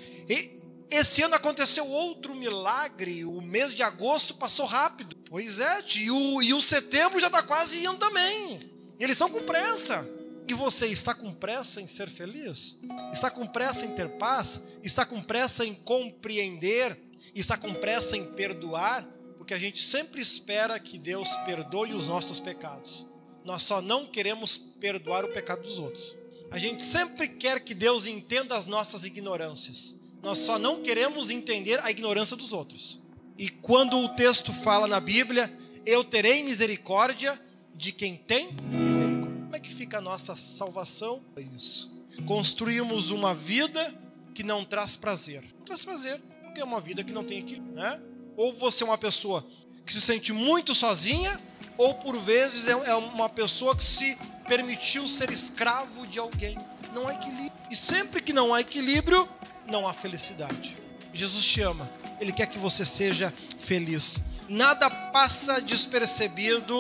esse 0.89 1.21
ano 1.21 1.35
aconteceu 1.35 1.85
outro 1.87 2.33
milagre, 2.33 3.25
o 3.25 3.41
mês 3.41 3.73
de 3.73 3.83
agosto 3.83 4.33
passou 4.33 4.65
rápido. 4.65 5.15
Pois 5.29 5.59
é, 5.59 5.79
e 5.95 6.09
o, 6.09 6.41
e 6.41 6.53
o 6.53 6.61
setembro 6.61 7.19
já 7.19 7.27
está 7.27 7.43
quase 7.43 7.83
indo 7.83 7.97
também. 7.97 8.71
Eles 8.99 9.17
são 9.17 9.29
com 9.29 9.43
pressa. 9.43 10.07
E 10.47 10.53
você 10.53 10.87
está 10.87 11.13
com 11.13 11.33
pressa 11.33 11.81
em 11.81 11.87
ser 11.87 12.07
feliz? 12.07 12.79
Está 13.11 13.29
com 13.29 13.45
pressa 13.45 13.85
em 13.85 13.93
ter 13.93 14.07
paz? 14.11 14.63
Está 14.81 15.05
com 15.05 15.21
pressa 15.21 15.65
em 15.65 15.73
compreender? 15.73 16.97
Está 17.35 17.57
com 17.57 17.73
pressa 17.73 18.15
em 18.15 18.33
perdoar? 18.33 19.05
Porque 19.37 19.53
a 19.53 19.59
gente 19.59 19.83
sempre 19.83 20.21
espera 20.21 20.79
que 20.79 20.97
Deus 20.97 21.29
perdoe 21.45 21.93
os 21.93 22.07
nossos 22.07 22.39
pecados. 22.39 23.05
Nós 23.43 23.63
só 23.63 23.81
não 23.81 24.05
queremos 24.05 24.57
perdoar 24.57 25.25
o 25.25 25.33
pecado 25.33 25.63
dos 25.63 25.79
outros. 25.79 26.17
A 26.49 26.57
gente 26.57 26.81
sempre 26.81 27.27
quer 27.27 27.59
que 27.59 27.73
Deus 27.73 28.07
entenda 28.07 28.55
as 28.55 28.65
nossas 28.65 29.03
ignorâncias. 29.03 29.97
Nós 30.21 30.39
só 30.39 30.57
não 30.57 30.81
queremos 30.81 31.29
entender 31.29 31.79
a 31.83 31.91
ignorância 31.91 32.35
dos 32.35 32.53
outros. 32.53 32.99
E 33.37 33.49
quando 33.49 33.99
o 33.99 34.09
texto 34.09 34.51
fala 34.51 34.87
na 34.87 34.99
Bíblia, 34.99 35.55
eu 35.85 36.03
terei 36.03 36.43
misericórdia 36.43 37.39
de 37.75 37.91
quem 37.91 38.17
tem 38.17 38.51
misericórdia. 38.63 39.41
Como 39.43 39.55
é 39.55 39.59
que 39.59 39.73
fica 39.73 39.99
a 39.99 40.01
nossa 40.01 40.35
salvação? 40.35 41.21
É 41.35 41.41
isso. 41.41 41.91
Construímos 42.25 43.11
uma 43.11 43.33
vida 43.33 43.95
que 44.33 44.43
não 44.43 44.65
traz 44.65 44.95
prazer. 44.95 45.43
Não 45.57 45.65
traz 45.65 45.83
prazer, 45.83 46.19
porque 46.43 46.59
é 46.59 46.63
uma 46.63 46.81
vida 46.81 47.03
que 47.03 47.13
não 47.13 47.23
tem 47.23 47.39
equilíbrio, 47.39 47.73
né? 47.73 48.01
Ou 48.35 48.53
você 48.53 48.83
é 48.83 48.85
uma 48.87 48.97
pessoa 48.97 49.45
que 49.85 49.93
se 49.93 50.01
sente 50.01 50.33
muito 50.33 50.75
sozinha, 50.75 51.39
ou 51.77 51.93
por 51.93 52.17
vezes 52.17 52.67
é, 52.67 52.71
é 52.71 52.95
uma 52.95 53.29
pessoa 53.29 53.75
que 53.75 53.83
se 53.83 54.17
permitiu 54.47 55.07
ser 55.07 55.31
escravo 55.31 56.05
de 56.07 56.19
alguém. 56.19 56.57
Não 56.93 57.07
há 57.07 57.13
equilíbrio. 57.13 57.51
E 57.69 57.75
sempre 57.75 58.21
que 58.21 58.33
não 58.33 58.53
há 58.53 58.61
equilíbrio, 58.61 59.29
não 59.67 59.87
há 59.87 59.93
felicidade. 59.93 60.77
Jesus 61.13 61.45
te 61.45 61.61
ama, 61.61 61.89
Ele 62.19 62.31
quer 62.31 62.47
que 62.47 62.59
você 62.59 62.85
seja 62.85 63.33
feliz. 63.59 64.21
Nada 64.47 64.89
passa 64.89 65.61
despercebido 65.61 66.75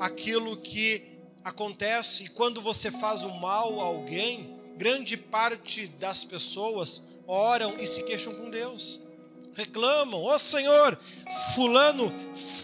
aquilo 0.00 0.56
que 0.56 1.12
acontece, 1.44 2.24
e 2.24 2.28
quando 2.28 2.62
você 2.62 2.90
faz 2.90 3.24
o 3.24 3.30
mal 3.30 3.80
a 3.80 3.84
alguém, 3.84 4.56
grande 4.76 5.16
parte 5.16 5.86
das 5.86 6.24
pessoas 6.24 7.02
oram 7.26 7.78
e 7.78 7.86
se 7.86 8.02
queixam 8.02 8.34
com 8.34 8.50
Deus. 8.50 9.00
Reclamam, 9.54 10.22
ó 10.22 10.34
oh, 10.34 10.38
Senhor, 10.38 10.98
Fulano 11.54 12.10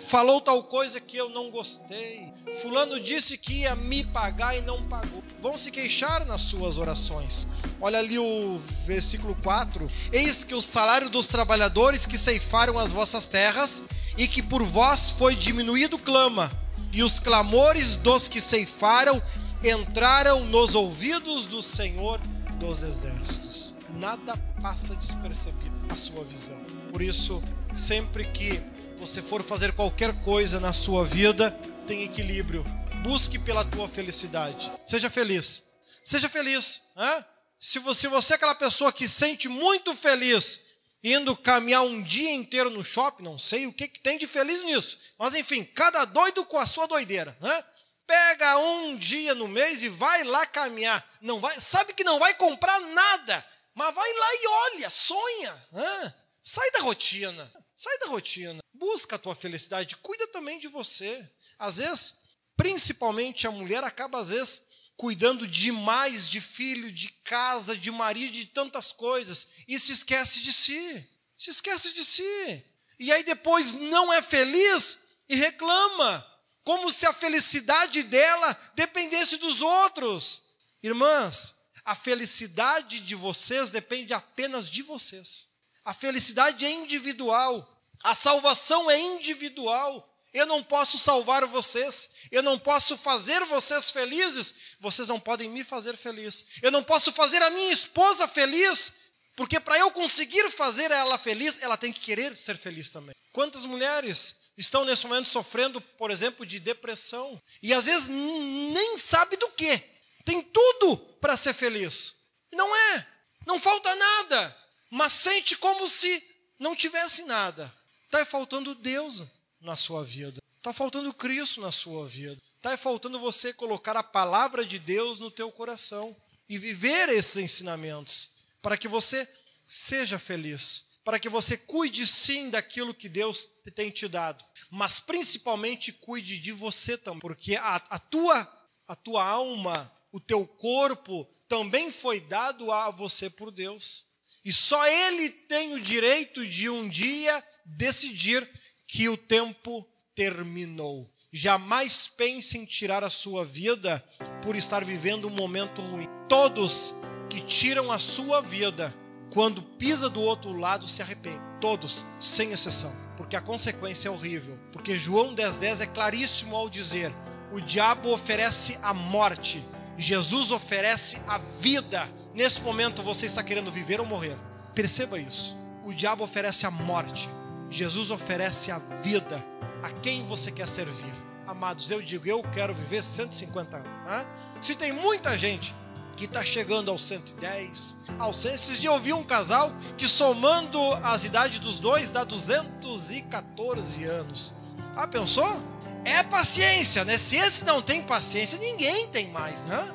falou 0.08 0.40
tal 0.40 0.62
coisa 0.62 0.98
que 0.98 1.18
eu 1.18 1.28
não 1.28 1.50
gostei. 1.50 2.32
Fulano 2.62 2.98
disse 2.98 3.36
que 3.36 3.60
ia 3.60 3.76
me 3.76 4.04
pagar 4.04 4.56
e 4.56 4.62
não 4.62 4.88
pagou. 4.88 5.22
Vão 5.40 5.58
se 5.58 5.70
queixar 5.70 6.24
nas 6.24 6.42
suas 6.42 6.78
orações. 6.78 7.46
Olha 7.80 7.98
ali 7.98 8.18
o 8.18 8.60
versículo 8.84 9.36
4: 9.42 9.86
Eis 10.12 10.44
que 10.44 10.54
o 10.54 10.62
salário 10.62 11.08
dos 11.08 11.28
trabalhadores 11.28 12.04
que 12.06 12.18
ceifaram 12.18 12.78
as 12.78 12.90
vossas 12.90 13.26
terras 13.26 13.82
e 14.16 14.26
que 14.26 14.42
por 14.42 14.62
vós 14.62 15.10
foi 15.10 15.36
diminuído 15.36 15.98
clama, 15.98 16.50
e 16.92 17.02
os 17.02 17.18
clamores 17.18 17.96
dos 17.96 18.26
que 18.26 18.40
ceifaram 18.40 19.22
entraram 19.64 20.44
nos 20.44 20.74
ouvidos 20.74 21.46
do 21.46 21.62
Senhor 21.62 22.20
dos 22.58 22.82
exércitos. 22.82 23.74
Nada 23.90 24.36
passa 24.60 24.94
despercebido 24.94 25.76
a 25.88 25.96
sua 25.96 26.24
visão. 26.24 26.58
Por 26.90 27.00
isso, 27.00 27.42
sempre 27.76 28.24
que 28.24 28.60
você 28.98 29.22
for 29.22 29.42
fazer 29.42 29.72
qualquer 29.72 30.12
coisa 30.22 30.58
na 30.58 30.72
sua 30.72 31.04
vida, 31.04 31.50
tem 31.86 32.02
equilíbrio. 32.02 32.64
Busque 33.02 33.38
pela 33.38 33.64
tua 33.64 33.88
felicidade. 33.88 34.70
Seja 34.84 35.08
feliz. 35.08 35.62
Seja 36.04 36.28
feliz. 36.28 36.82
Hein? 36.96 37.24
Se 37.58 37.78
você, 37.78 38.02
se 38.02 38.08
você 38.08 38.34
é 38.34 38.36
aquela 38.36 38.54
pessoa 38.54 38.92
que 38.92 39.08
sente 39.08 39.48
muito 39.48 39.94
feliz 39.94 40.60
indo 41.02 41.36
caminhar 41.36 41.82
um 41.82 42.02
dia 42.02 42.32
inteiro 42.32 42.70
no 42.70 42.84
shopping, 42.84 43.22
não 43.22 43.38
sei 43.38 43.66
o 43.66 43.72
que, 43.72 43.88
que 43.88 44.00
tem 44.00 44.18
de 44.18 44.26
feliz 44.26 44.62
nisso. 44.62 44.98
Mas 45.18 45.34
enfim, 45.34 45.64
cada 45.64 46.04
doido 46.04 46.44
com 46.44 46.58
a 46.58 46.66
sua 46.66 46.86
doideira. 46.86 47.36
Né? 47.40 47.64
pega 48.08 48.56
um 48.56 48.96
dia 48.96 49.34
no 49.34 49.46
mês 49.46 49.82
e 49.82 49.88
vai 49.90 50.24
lá 50.24 50.46
caminhar. 50.46 51.06
Não 51.20 51.38
vai, 51.38 51.60
sabe 51.60 51.92
que 51.92 52.02
não 52.02 52.18
vai 52.18 52.32
comprar 52.34 52.80
nada, 52.80 53.46
mas 53.74 53.94
vai 53.94 54.10
lá 54.10 54.34
e 54.34 54.46
olha, 54.48 54.90
sonha. 54.90 55.68
Ah, 55.74 56.14
sai 56.42 56.70
da 56.70 56.80
rotina, 56.80 57.52
sai 57.74 57.98
da 57.98 58.06
rotina. 58.06 58.60
Busca 58.72 59.16
a 59.16 59.18
tua 59.18 59.34
felicidade, 59.34 59.96
cuida 59.96 60.26
também 60.28 60.58
de 60.58 60.68
você. 60.68 61.22
Às 61.58 61.76
vezes, 61.76 62.16
principalmente 62.56 63.46
a 63.46 63.50
mulher 63.50 63.84
acaba 63.84 64.18
às 64.18 64.30
vezes 64.30 64.62
cuidando 64.98 65.46
demais 65.46 66.28
de 66.28 66.40
filho, 66.40 66.90
de 66.90 67.08
casa, 67.22 67.76
de 67.76 67.88
marido, 67.88 68.32
de 68.32 68.46
tantas 68.46 68.90
coisas 68.90 69.46
e 69.68 69.78
se 69.78 69.92
esquece 69.92 70.40
de 70.40 70.52
si. 70.52 71.08
Se 71.38 71.50
esquece 71.50 71.92
de 71.92 72.04
si. 72.04 72.64
E 72.98 73.12
aí 73.12 73.22
depois 73.22 73.74
não 73.74 74.12
é 74.12 74.20
feliz 74.20 74.98
e 75.28 75.36
reclama 75.36 76.26
como 76.64 76.90
se 76.90 77.06
a 77.06 77.12
felicidade 77.12 78.02
dela 78.02 78.60
dependesse 78.74 79.36
dos 79.36 79.62
outros. 79.62 80.42
Irmãs, 80.82 81.54
a 81.84 81.94
felicidade 81.94 83.00
de 83.00 83.14
vocês 83.14 83.70
depende 83.70 84.12
apenas 84.12 84.68
de 84.68 84.82
vocês. 84.82 85.48
A 85.84 85.94
felicidade 85.94 86.66
é 86.66 86.70
individual. 86.70 87.80
A 88.02 88.16
salvação 88.16 88.90
é 88.90 88.98
individual. 88.98 90.12
Eu 90.34 90.44
não 90.44 90.62
posso 90.62 90.98
salvar 90.98 91.46
vocês, 91.46 92.10
eu 92.30 92.42
não 92.42 92.58
posso 92.58 92.96
fazer 92.96 93.44
vocês 93.44 93.90
felizes, 93.90 94.54
vocês 94.80 95.08
não 95.08 95.18
podem 95.18 95.48
me 95.48 95.64
fazer 95.64 95.96
feliz. 95.96 96.46
Eu 96.62 96.70
não 96.70 96.82
posso 96.82 97.12
fazer 97.12 97.42
a 97.42 97.50
minha 97.50 97.72
esposa 97.72 98.26
feliz, 98.28 98.92
porque 99.36 99.60
para 99.60 99.78
eu 99.78 99.90
conseguir 99.90 100.50
fazer 100.50 100.90
ela 100.90 101.18
feliz, 101.18 101.60
ela 101.62 101.76
tem 101.76 101.92
que 101.92 102.00
querer 102.00 102.36
ser 102.36 102.56
feliz 102.56 102.90
também. 102.90 103.14
Quantas 103.32 103.64
mulheres 103.64 104.36
estão 104.58 104.84
nesse 104.84 105.06
momento 105.06 105.28
sofrendo, 105.28 105.80
por 105.80 106.10
exemplo, 106.10 106.44
de 106.44 106.58
depressão. 106.58 107.40
E 107.62 107.72
às 107.72 107.86
vezes 107.86 108.08
nem 108.08 108.98
sabe 108.98 109.36
do 109.36 109.48
que. 109.50 109.78
Tem 110.24 110.42
tudo 110.42 110.96
para 111.20 111.36
ser 111.36 111.54
feliz. 111.54 112.16
Não 112.52 112.76
é. 112.76 113.06
Não 113.46 113.58
falta 113.58 113.94
nada. 113.94 114.56
Mas 114.90 115.12
sente 115.12 115.56
como 115.56 115.86
se 115.88 116.22
não 116.58 116.74
tivesse 116.74 117.22
nada. 117.24 117.72
Está 118.06 118.24
faltando 118.26 118.74
Deus 118.74 119.22
na 119.60 119.76
sua 119.76 120.02
vida. 120.02 120.42
Está 120.68 120.76
faltando 120.84 121.14
Cristo 121.14 121.62
na 121.62 121.72
sua 121.72 122.06
vida. 122.06 122.38
Está 122.58 122.76
faltando 122.76 123.18
você 123.18 123.54
colocar 123.54 123.96
a 123.96 124.02
palavra 124.02 124.66
de 124.66 124.78
Deus 124.78 125.18
no 125.18 125.30
teu 125.30 125.50
coração 125.50 126.14
e 126.46 126.58
viver 126.58 127.08
esses 127.08 127.38
ensinamentos 127.38 128.32
para 128.60 128.76
que 128.76 128.86
você 128.86 129.26
seja 129.66 130.18
feliz 130.18 130.86
para 131.02 131.18
que 131.18 131.30
você 131.30 131.56
cuide 131.56 132.06
sim 132.06 132.50
daquilo 132.50 132.92
que 132.92 133.08
Deus 133.08 133.48
tem 133.74 133.88
te 133.88 134.06
dado, 134.06 134.44
mas 134.68 135.00
principalmente 135.00 135.90
cuide 135.90 136.38
de 136.38 136.52
você 136.52 136.98
também, 136.98 137.20
porque 137.20 137.56
a, 137.56 137.76
a, 137.76 137.98
tua, 137.98 138.46
a 138.86 138.94
tua 138.94 139.24
alma, 139.24 139.90
o 140.12 140.20
teu 140.20 140.46
corpo 140.46 141.26
também 141.48 141.90
foi 141.90 142.20
dado 142.20 142.70
a 142.70 142.90
você 142.90 143.30
por 143.30 143.50
Deus. 143.50 144.04
E 144.44 144.52
só 144.52 144.86
Ele 144.86 145.30
tem 145.30 145.72
o 145.72 145.80
direito 145.80 146.46
de 146.46 146.68
um 146.68 146.86
dia 146.86 147.42
decidir 147.64 148.46
que 148.86 149.08
o 149.08 149.16
tempo 149.16 149.88
terminou. 150.18 151.08
Jamais 151.30 152.08
pense 152.08 152.58
em 152.58 152.64
tirar 152.64 153.04
a 153.04 153.10
sua 153.10 153.44
vida 153.44 154.04
por 154.42 154.56
estar 154.56 154.84
vivendo 154.84 155.28
um 155.28 155.30
momento 155.30 155.80
ruim. 155.80 156.08
Todos 156.28 156.92
que 157.30 157.40
tiram 157.40 157.92
a 157.92 158.00
sua 158.00 158.40
vida 158.40 158.92
quando 159.30 159.62
pisa 159.62 160.10
do 160.10 160.20
outro 160.20 160.58
lado, 160.58 160.88
se 160.88 161.02
arrepende. 161.02 161.38
Todos, 161.60 162.04
sem 162.18 162.50
exceção. 162.50 162.90
Porque 163.16 163.36
a 163.36 163.40
consequência 163.40 164.08
é 164.08 164.10
horrível. 164.10 164.58
Porque 164.72 164.96
João 164.98 165.36
10,10 165.36 165.58
10 165.60 165.80
é 165.82 165.86
claríssimo 165.86 166.56
ao 166.56 166.68
dizer: 166.68 167.12
o 167.52 167.60
diabo 167.60 168.12
oferece 168.12 168.76
a 168.82 168.92
morte, 168.92 169.62
Jesus 169.96 170.50
oferece 170.50 171.22
a 171.28 171.38
vida. 171.38 172.08
Nesse 172.34 172.60
momento 172.62 173.04
você 173.04 173.26
está 173.26 173.42
querendo 173.44 173.70
viver 173.70 174.00
ou 174.00 174.06
morrer. 174.06 174.36
Perceba 174.74 175.16
isso. 175.16 175.56
O 175.84 175.94
diabo 175.94 176.24
oferece 176.24 176.66
a 176.66 176.70
morte, 176.72 177.28
Jesus 177.70 178.10
oferece 178.10 178.70
a 178.70 178.78
vida. 178.78 179.44
A 179.82 179.90
quem 179.90 180.24
você 180.24 180.50
quer 180.50 180.68
servir? 180.68 181.14
Amados, 181.46 181.90
eu 181.90 182.02
digo, 182.02 182.26
eu 182.26 182.42
quero 182.42 182.74
viver 182.74 183.02
150 183.02 183.76
anos. 183.76 184.28
Se 184.60 184.74
tem 184.74 184.92
muita 184.92 185.38
gente 185.38 185.74
que 186.18 186.24
está 186.24 186.42
chegando 186.42 186.90
aos 186.90 187.04
110, 187.04 187.96
aos 188.18 188.36
100. 188.38 188.54
Esses 188.54 188.80
dias 188.80 188.92
eu 188.92 188.98
vi 189.00 189.12
um 189.12 189.22
casal 189.22 189.72
que 189.96 190.08
somando 190.08 190.78
as 191.04 191.22
idades 191.22 191.60
dos 191.60 191.78
dois 191.78 192.10
dá 192.10 192.24
214 192.24 194.04
anos. 194.04 194.52
Ah, 194.96 195.06
pensou? 195.06 195.62
É 196.04 196.24
paciência, 196.24 197.04
né? 197.04 197.16
Se 197.16 197.36
esse 197.36 197.64
não 197.64 197.80
tem 197.80 198.02
paciência, 198.02 198.58
ninguém 198.58 199.06
tem 199.08 199.30
mais, 199.30 199.62
né? 199.64 199.94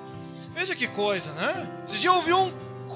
Veja 0.56 0.74
que 0.76 0.88
coisa, 0.88 1.34
né? 1.34 1.82
Esses 1.86 2.00
dias 2.00 2.16
eu 2.16 2.22
vi 2.22 2.34
um 2.34 2.54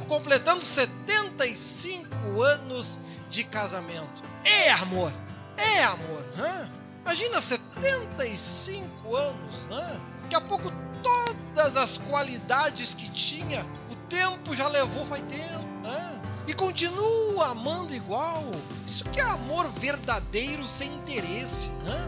completando 0.07 0.63
75 0.63 2.41
anos 2.41 2.97
de 3.29 3.43
casamento. 3.43 4.23
É 4.43 4.71
amor, 4.71 5.13
é 5.57 5.83
amor, 5.83 6.23
né? 6.35 6.69
Imagina 7.01 7.39
75 7.39 9.15
anos, 9.15 9.61
né? 9.69 9.99
Daqui 10.23 10.35
a 10.35 10.41
pouco 10.41 10.71
todas 11.01 11.77
as 11.77 11.97
qualidades 11.97 12.93
que 12.93 13.09
tinha, 13.09 13.65
o 13.89 13.95
tempo 14.09 14.53
já 14.53 14.67
levou 14.67 15.05
faz 15.05 15.23
tempo, 15.23 15.65
né? 15.81 16.21
E 16.45 16.53
continua 16.53 17.47
amando 17.47 17.93
igual. 17.93 18.43
Isso 18.85 19.03
que 19.05 19.19
é 19.19 19.23
amor 19.23 19.69
verdadeiro 19.69 20.67
sem 20.67 20.93
interesse, 20.93 21.69
né? 21.83 22.07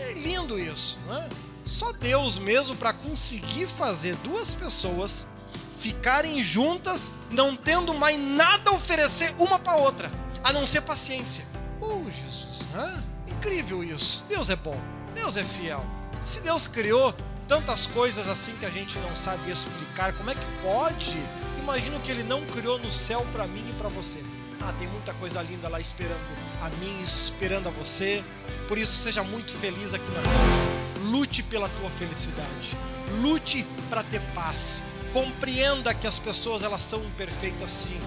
É 0.00 0.12
lindo 0.14 0.58
isso, 0.58 0.98
né? 1.06 1.28
Só 1.64 1.92
Deus 1.92 2.38
mesmo 2.38 2.74
para 2.76 2.92
conseguir 2.92 3.66
fazer 3.66 4.16
duas 4.16 4.54
pessoas 4.54 5.26
ficarem 5.78 6.42
juntas, 6.42 7.10
não 7.30 7.54
tendo 7.54 7.94
mais 7.94 8.18
nada 8.18 8.70
a 8.70 8.74
oferecer 8.74 9.32
uma 9.38 9.58
para 9.58 9.76
outra, 9.76 10.10
a 10.42 10.52
não 10.52 10.66
ser 10.66 10.82
paciência. 10.82 11.44
Oh, 11.80 12.04
Jesus, 12.04 12.66
né? 12.72 13.04
incrível 13.38 13.84
isso. 13.84 14.24
Deus 14.28 14.50
é 14.50 14.56
bom, 14.56 14.78
Deus 15.14 15.36
é 15.36 15.44
fiel. 15.44 15.84
Se 16.24 16.40
Deus 16.40 16.66
criou 16.66 17.14
tantas 17.46 17.86
coisas 17.86 18.28
assim 18.28 18.52
que 18.56 18.66
a 18.66 18.70
gente 18.70 18.98
não 18.98 19.16
sabe 19.16 19.50
explicar. 19.50 20.12
Como 20.12 20.30
é 20.30 20.34
que 20.34 20.46
pode? 20.62 21.16
Imagino 21.58 21.98
que 22.00 22.10
ele 22.10 22.22
não 22.22 22.44
criou 22.44 22.78
no 22.78 22.90
céu 22.90 23.26
para 23.32 23.46
mim 23.46 23.64
e 23.68 23.72
para 23.72 23.88
você. 23.88 24.22
Ah, 24.60 24.72
tem 24.78 24.88
muita 24.88 25.14
coisa 25.14 25.40
linda 25.40 25.68
lá 25.68 25.80
esperando 25.80 26.20
a 26.60 26.68
mim, 26.68 27.00
esperando 27.02 27.68
a 27.68 27.70
você. 27.70 28.22
Por 28.66 28.76
isso, 28.76 28.92
seja 28.92 29.22
muito 29.22 29.52
feliz 29.52 29.94
aqui 29.94 30.10
na 30.10 30.20
terra. 30.20 31.08
Lute 31.10 31.42
pela 31.42 31.68
tua 31.68 31.88
felicidade. 31.88 32.76
Lute 33.22 33.66
para 33.88 34.02
ter 34.02 34.20
paz. 34.34 34.82
Compreenda 35.12 35.94
que 35.94 36.06
as 36.06 36.18
pessoas 36.18 36.62
elas 36.62 36.82
são 36.82 37.02
imperfeitas 37.02 37.70
sim 37.70 37.98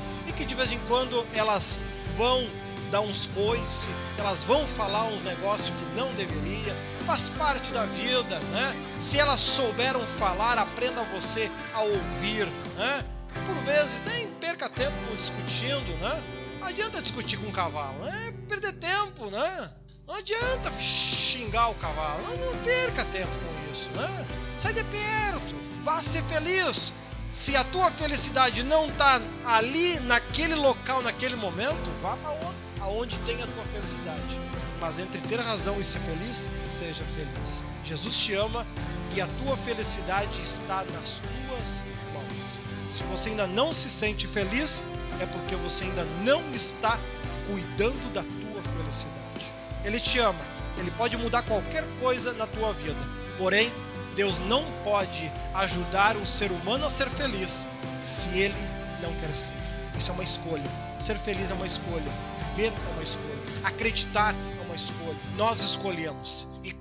que 0.41 0.45
de 0.45 0.55
vez 0.55 0.71
em 0.71 0.79
quando 0.87 1.23
elas 1.35 1.79
vão 2.17 2.49
dar 2.89 3.01
uns 3.01 3.27
coice, 3.27 3.87
elas 4.17 4.43
vão 4.43 4.65
falar 4.65 5.03
uns 5.03 5.23
negócios 5.23 5.69
que 5.69 5.85
não 5.95 6.11
deveria, 6.15 6.75
faz 7.05 7.29
parte 7.29 7.71
da 7.71 7.85
vida, 7.85 8.39
né? 8.51 8.75
Se 8.97 9.19
elas 9.19 9.39
souberam 9.39 10.01
falar, 10.01 10.57
aprenda 10.57 11.03
você 11.03 11.49
a 11.75 11.81
ouvir, 11.81 12.47
né? 12.75 13.05
Por 13.45 13.55
vezes 13.57 14.03
nem 14.03 14.29
perca 14.31 14.67
tempo 14.67 15.15
discutindo, 15.15 15.95
né? 16.01 16.23
Não 16.59 16.67
adianta 16.67 17.03
discutir 17.03 17.37
com 17.37 17.47
o 17.47 17.51
cavalo, 17.51 18.03
é 18.07 18.31
perder 18.49 18.73
tempo, 18.73 19.27
né? 19.27 19.71
Não 20.07 20.15
adianta 20.15 20.71
xingar 20.71 21.69
o 21.69 21.75
cavalo, 21.75 22.23
não, 22.23 22.47
não 22.47 22.63
perca 22.63 23.05
tempo 23.05 23.31
com 23.31 23.71
isso, 23.71 23.91
né? 23.91 24.25
Sai 24.57 24.73
de 24.73 24.83
perto, 24.85 25.55
vá 25.83 26.01
ser 26.01 26.23
feliz, 26.23 26.93
Se 27.31 27.55
a 27.55 27.63
tua 27.63 27.89
felicidade 27.89 28.61
não 28.61 28.87
está 28.87 29.21
ali, 29.45 29.99
naquele 30.01 30.53
local, 30.53 31.01
naquele 31.01 31.37
momento, 31.37 31.89
vá 32.01 32.17
para 32.17 32.35
aonde 32.81 33.17
tem 33.19 33.41
a 33.41 33.47
tua 33.47 33.63
felicidade. 33.63 34.37
Mas 34.81 34.99
entre 34.99 35.21
ter 35.21 35.39
razão 35.39 35.79
e 35.79 35.83
ser 35.83 35.99
feliz, 35.99 36.49
seja 36.69 37.05
feliz. 37.05 37.63
Jesus 37.85 38.17
te 38.17 38.33
ama 38.33 38.67
e 39.15 39.21
a 39.21 39.27
tua 39.27 39.55
felicidade 39.55 40.41
está 40.41 40.83
nas 40.91 41.19
tuas 41.19 41.83
mãos. 42.13 42.61
Se 42.85 43.03
você 43.03 43.29
ainda 43.29 43.47
não 43.47 43.71
se 43.71 43.89
sente 43.89 44.27
feliz, 44.27 44.83
é 45.21 45.25
porque 45.25 45.55
você 45.55 45.85
ainda 45.85 46.03
não 46.23 46.49
está 46.51 46.99
cuidando 47.47 48.11
da 48.11 48.23
tua 48.23 48.61
felicidade. 48.75 49.53
Ele 49.85 50.01
te 50.01 50.19
ama, 50.19 50.41
ele 50.77 50.91
pode 50.91 51.15
mudar 51.15 51.43
qualquer 51.43 51.85
coisa 52.01 52.33
na 52.33 52.45
tua 52.45 52.73
vida. 52.73 52.99
Porém, 53.37 53.71
Deus 54.15 54.39
não 54.39 54.65
pode 54.83 55.31
ajudar 55.53 56.17
um 56.17 56.25
ser 56.25 56.51
humano 56.51 56.85
a 56.85 56.89
ser 56.89 57.09
feliz 57.09 57.67
se 58.01 58.29
ele 58.37 58.55
não 59.01 59.13
quer 59.15 59.33
ser. 59.33 59.55
Isso 59.97 60.11
é 60.11 60.13
uma 60.13 60.23
escolha. 60.23 60.71
Ser 60.97 61.15
feliz 61.15 61.51
é 61.51 61.53
uma 61.53 61.65
escolha. 61.65 62.11
Viver 62.37 62.73
é 62.73 62.93
uma 62.93 63.03
escolha. 63.03 63.41
Acreditar 63.63 64.33
é 64.33 64.65
uma 64.65 64.75
escolha. 64.75 65.17
Nós 65.35 65.61
escolhemos 65.61 66.47
e, 66.63 66.71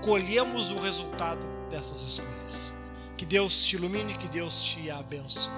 colhemos 0.00 0.70
o 0.70 0.80
resultado 0.80 1.46
dessas 1.70 2.02
escolhas. 2.02 2.74
Que 3.16 3.24
Deus 3.24 3.62
te 3.62 3.76
ilumine, 3.76 4.14
que 4.14 4.28
Deus 4.28 4.60
te 4.60 4.90
abençoe. 4.90 5.52